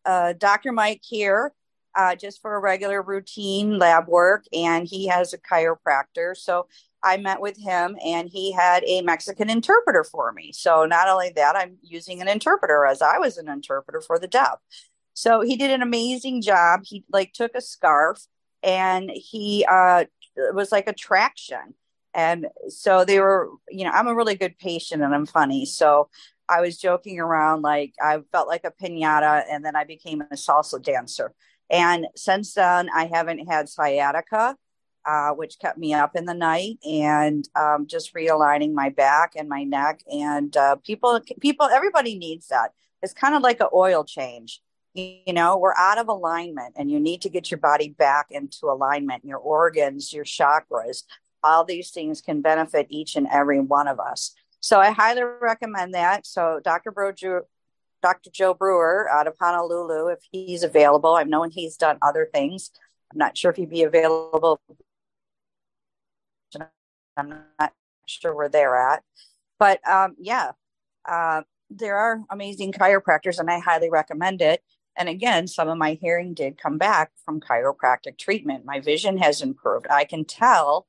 uh, 0.05 0.33
Dr. 0.33 0.71
Mike 0.71 1.01
here 1.03 1.53
uh, 1.95 2.15
just 2.15 2.41
for 2.41 2.55
a 2.55 2.59
regular 2.59 3.01
routine 3.01 3.77
lab 3.77 4.07
work. 4.07 4.45
And 4.53 4.87
he 4.87 5.07
has 5.07 5.33
a 5.33 5.37
chiropractor. 5.37 6.35
So 6.35 6.67
I 7.03 7.17
met 7.17 7.41
with 7.41 7.57
him 7.57 7.97
and 8.03 8.29
he 8.29 8.51
had 8.51 8.83
a 8.85 9.01
Mexican 9.01 9.49
interpreter 9.49 10.03
for 10.03 10.31
me. 10.31 10.51
So 10.51 10.85
not 10.85 11.07
only 11.07 11.31
that, 11.35 11.55
I'm 11.55 11.77
using 11.81 12.21
an 12.21 12.27
interpreter 12.27 12.85
as 12.85 13.01
I 13.01 13.17
was 13.17 13.37
an 13.37 13.49
interpreter 13.49 14.01
for 14.01 14.19
the 14.19 14.27
deaf. 14.27 14.59
So 15.13 15.41
he 15.41 15.55
did 15.55 15.71
an 15.71 15.81
amazing 15.81 16.41
job. 16.41 16.81
He 16.83 17.03
like 17.11 17.33
took 17.33 17.55
a 17.55 17.61
scarf 17.61 18.19
and 18.63 19.09
he 19.13 19.65
uh 19.69 20.05
it 20.35 20.55
was 20.55 20.71
like 20.71 20.87
a 20.87 20.93
traction. 20.93 21.73
And 22.13 22.47
so 22.69 23.05
they 23.05 23.19
were, 23.19 23.49
you 23.69 23.85
know, 23.85 23.91
I'm 23.91 24.07
a 24.07 24.15
really 24.15 24.35
good 24.35 24.57
patient 24.57 25.03
and 25.03 25.13
I'm 25.13 25.25
funny. 25.25 25.65
So 25.65 26.09
I 26.47 26.61
was 26.61 26.77
joking 26.77 27.19
around 27.19 27.61
like 27.61 27.93
I 28.01 28.19
felt 28.31 28.47
like 28.47 28.65
a 28.65 28.71
pinata 28.71 29.43
and 29.49 29.63
then 29.63 29.75
I 29.75 29.83
became 29.83 30.21
a 30.21 30.35
salsa 30.35 30.81
dancer. 30.81 31.33
And 31.69 32.07
since 32.15 32.53
then 32.53 32.89
I 32.93 33.05
haven't 33.05 33.47
had 33.47 33.69
sciatica 33.69 34.55
uh, 35.05 35.31
which 35.31 35.59
kept 35.59 35.77
me 35.77 35.93
up 35.93 36.15
in 36.15 36.25
the 36.25 36.33
night 36.33 36.77
and 36.87 37.47
um, 37.55 37.87
just 37.87 38.13
realigning 38.13 38.73
my 38.73 38.89
back 38.89 39.33
and 39.35 39.49
my 39.49 39.63
neck. 39.63 40.01
And 40.11 40.55
uh, 40.55 40.75
people, 40.77 41.19
people, 41.39 41.67
everybody 41.67 42.17
needs 42.17 42.47
that. 42.47 42.73
It's 43.01 43.13
kind 43.13 43.35
of 43.35 43.41
like 43.41 43.59
an 43.61 43.67
oil 43.73 44.03
change. 44.03 44.61
You 44.93 45.33
know, 45.33 45.57
we're 45.57 45.75
out 45.75 45.99
of 45.99 46.07
alignment, 46.07 46.73
and 46.75 46.89
you 46.91 46.99
need 46.99 47.21
to 47.21 47.29
get 47.29 47.51
your 47.51 47.59
body 47.59 47.89
back 47.89 48.27
into 48.31 48.65
alignment. 48.65 49.23
Your 49.23 49.37
organs, 49.37 50.11
your 50.11 50.25
chakras, 50.25 51.03
all 51.43 51.63
these 51.63 51.91
things 51.91 52.21
can 52.21 52.41
benefit 52.41 52.87
each 52.89 53.15
and 53.15 53.27
every 53.31 53.59
one 53.59 53.87
of 53.87 53.99
us. 53.99 54.33
So 54.59 54.79
I 54.79 54.91
highly 54.91 55.21
recommend 55.23 55.93
that. 55.93 56.25
So 56.25 56.59
Dr. 56.63 56.91
Bro, 56.91 57.13
Dr. 58.01 58.29
Joe 58.31 58.53
Brewer 58.53 59.09
out 59.09 59.27
of 59.27 59.35
Honolulu, 59.39 60.07
if 60.07 60.19
he's 60.31 60.63
available, 60.63 61.15
I've 61.15 61.27
known 61.27 61.51
he's 61.51 61.77
done 61.77 61.97
other 62.01 62.29
things. 62.33 62.71
I'm 63.11 63.17
not 63.17 63.37
sure 63.37 63.51
if 63.51 63.57
he'd 63.57 63.69
be 63.69 63.83
available 63.83 64.59
I'm 67.17 67.29
not 67.59 67.73
sure 68.05 68.35
where 68.35 68.49
they're 68.49 68.75
at. 68.75 69.03
But 69.59 69.85
um, 69.87 70.15
yeah, 70.19 70.51
uh, 71.07 71.41
there 71.69 71.97
are 71.97 72.21
amazing 72.29 72.71
chiropractors, 72.71 73.39
and 73.39 73.49
I 73.49 73.59
highly 73.59 73.89
recommend 73.89 74.41
it. 74.41 74.63
And 74.97 75.07
again, 75.07 75.47
some 75.47 75.69
of 75.69 75.77
my 75.77 75.93
hearing 75.93 76.33
did 76.33 76.57
come 76.57 76.77
back 76.77 77.11
from 77.23 77.39
chiropractic 77.39 78.17
treatment. 78.17 78.65
My 78.65 78.79
vision 78.79 79.17
has 79.17 79.41
improved. 79.41 79.87
I 79.89 80.03
can 80.05 80.25
tell 80.25 80.87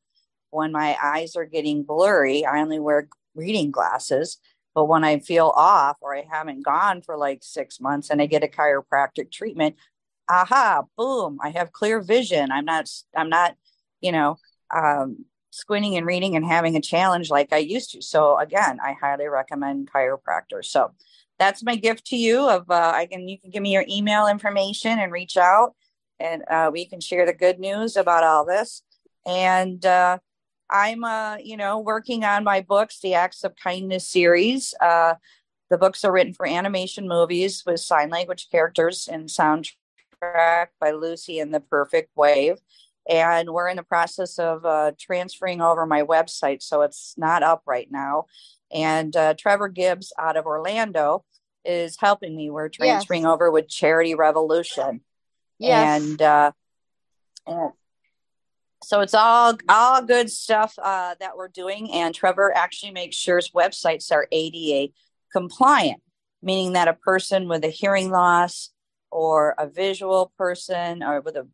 when 0.51 0.73
my 0.73 0.97
eyes 1.03 1.37
are 1.37 1.45
getting 1.45 1.85
blurry. 1.85 2.45
I 2.45 2.61
only 2.61 2.81
wear 2.81 3.09
reading 3.35 3.71
glasses. 3.71 4.39
But 4.75 4.87
when 4.87 5.05
I 5.05 5.19
feel 5.19 5.53
off 5.55 5.99
or 6.01 6.17
I 6.17 6.25
haven't 6.31 6.65
gone 6.65 7.03
for 7.03 7.17
like 7.17 7.43
six 7.43 7.81
months 7.81 8.11
and 8.11 8.23
I 8.23 8.27
get 8.27 8.45
a 8.45 8.49
chiropractic 8.49 9.31
treatment, 9.31 9.77
aha, 10.29 10.85
boom, 10.97 11.39
I 11.43 11.51
have 11.51 11.73
clear 11.73 12.01
vision. 12.01 12.51
I'm 12.53 12.65
not, 12.65 12.89
I'm 13.17 13.29
not, 13.29 13.57
you 14.01 14.13
know, 14.13 14.37
um, 14.75 15.25
squinting 15.51 15.97
and 15.97 16.07
reading 16.07 16.37
and 16.37 16.45
having 16.45 16.77
a 16.77 16.81
challenge 16.81 17.31
like 17.31 17.53
I 17.53 17.59
used 17.59 17.93
to. 17.93 18.03
So 18.03 18.39
again, 18.39 18.79
I 18.83 18.95
highly 19.01 19.27
recommend 19.27 19.91
chiropractor. 19.93 20.65
So 20.65 20.93
that's 21.39 21.63
my 21.63 21.77
gift 21.77 22.07
to 22.07 22.17
you 22.17 22.49
of 22.49 22.71
uh, 22.71 22.93
I 22.95 23.07
can 23.07 23.29
you 23.29 23.39
can 23.39 23.51
give 23.51 23.63
me 23.63 23.73
your 23.73 23.85
email 23.89 24.27
information 24.27 24.99
and 24.99 25.13
reach 25.13 25.37
out 25.37 25.75
and 26.21 26.43
uh, 26.49 26.71
we 26.73 26.85
can 26.85 27.01
share 27.01 27.27
the 27.27 27.33
good 27.33 27.59
news 27.59 27.97
about 27.97 28.25
all 28.25 28.45
this. 28.45 28.83
And 29.27 29.85
uh, 29.85 30.19
I'm 30.71 31.03
uh, 31.03 31.37
you 31.43 31.57
know 31.57 31.79
working 31.79 32.25
on 32.25 32.45
my 32.45 32.61
books, 32.61 33.01
the 33.01 33.15
Acts 33.15 33.43
of 33.43 33.57
Kindness 33.57 34.09
series. 34.09 34.75
Uh, 34.81 35.15
the 35.71 35.79
books 35.79 36.05
are 36.05 36.13
written 36.13 36.35
for 36.35 36.47
animation 36.47 37.09
movies 37.09 37.63
with 37.65 37.81
sign 37.81 38.11
language 38.11 38.49
characters 38.51 39.09
and 39.11 39.29
soundtrack 39.29 40.69
by 40.81 40.91
Lucy 40.91 41.39
and 41.39 41.55
the 41.55 41.61
Perfect 41.61 42.11
Wave 42.17 42.59
and 43.09 43.51
we're 43.51 43.69
in 43.69 43.77
the 43.77 43.83
process 43.83 44.39
of 44.39 44.65
uh, 44.65 44.93
transferring 44.99 45.61
over 45.61 45.87
my 45.87 46.03
website 46.03 46.63
so 46.63 46.83
it's 46.83 47.15
not 47.17 47.43
up 47.43 47.63
right 47.67 47.91
now 47.91 48.27
and 48.73 49.15
uh, 49.17 49.35
trevor 49.39 49.69
gibbs 49.69 50.13
out 50.19 50.37
of 50.37 50.47
orlando 50.47 51.25
is 51.65 51.97
helping 51.99 52.35
me 52.37 52.51
we're 52.51 52.69
transferring 52.69 53.23
yes. 53.23 53.31
over 53.31 53.51
with 53.51 53.69
charity 53.69 54.15
revolution 54.15 55.01
yes. 55.59 56.03
and 56.03 56.23
uh 56.23 56.53
and 57.47 57.73
so 58.83 59.01
it's 59.01 59.15
all 59.15 59.57
all 59.69 60.03
good 60.03 60.31
stuff 60.31 60.75
uh, 60.83 61.15
that 61.21 61.37
we're 61.37 61.49
doing 61.49 61.93
and 61.93 62.15
trevor 62.15 62.53
actually 62.55 62.93
makes 62.93 63.17
sure 63.17 63.37
his 63.37 63.51
websites 63.51 64.11
are 64.11 64.27
ada 64.33 64.89
compliant 65.33 66.01
meaning 66.43 66.73
that 66.73 66.89
a 66.89 66.95
person 66.95 67.49
with 67.49 67.65
a 67.65 67.69
hearing 67.69 68.11
loss 68.11 68.71
or 69.11 69.55
a 69.59 69.67
visual 69.67 70.33
person 70.39 71.03
or 71.03 71.21
with 71.21 71.37
a 71.37 71.47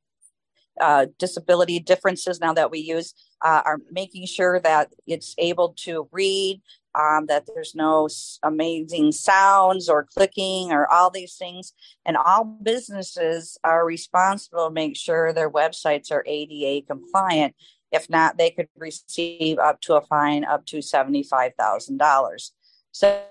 uh, 0.81 1.07
disability 1.19 1.79
differences 1.79 2.41
now 2.41 2.53
that 2.55 2.71
we 2.71 2.79
use 2.79 3.15
uh, 3.43 3.63
are 3.65 3.79
making 3.91 4.27
sure 4.27 4.61
that 4.61 4.93
it's 5.07 5.35
able 5.39 5.75
to 5.79 6.09
read, 6.13 6.61
um, 6.95 7.27
that 7.27 7.45
there's 7.47 7.75
no 7.75 8.09
amazing 8.43 9.13
sounds 9.13 9.89
or 9.89 10.05
clicking 10.05 10.73
or 10.73 10.91
all 10.91 11.11
these 11.11 11.37
things. 11.37 11.73
And 12.05 12.17
all 12.17 12.45
businesses 12.45 13.59
are 13.65 13.85
responsible 13.85 14.69
to 14.69 14.73
make 14.73 14.97
sure 14.97 15.33
their 15.33 15.51
websites 15.51 16.11
are 16.11 16.25
ADA 16.27 16.87
compliant. 16.87 17.55
If 17.93 18.11
not, 18.11 18.39
they 18.39 18.51
could 18.51 18.69
receive 18.77 19.59
up 19.59 19.81
to 19.83 19.95
a 19.95 20.01
fine 20.01 20.45
up 20.45 20.67
to 20.67 20.79
$75,000. 20.79 22.51
So 22.93 23.23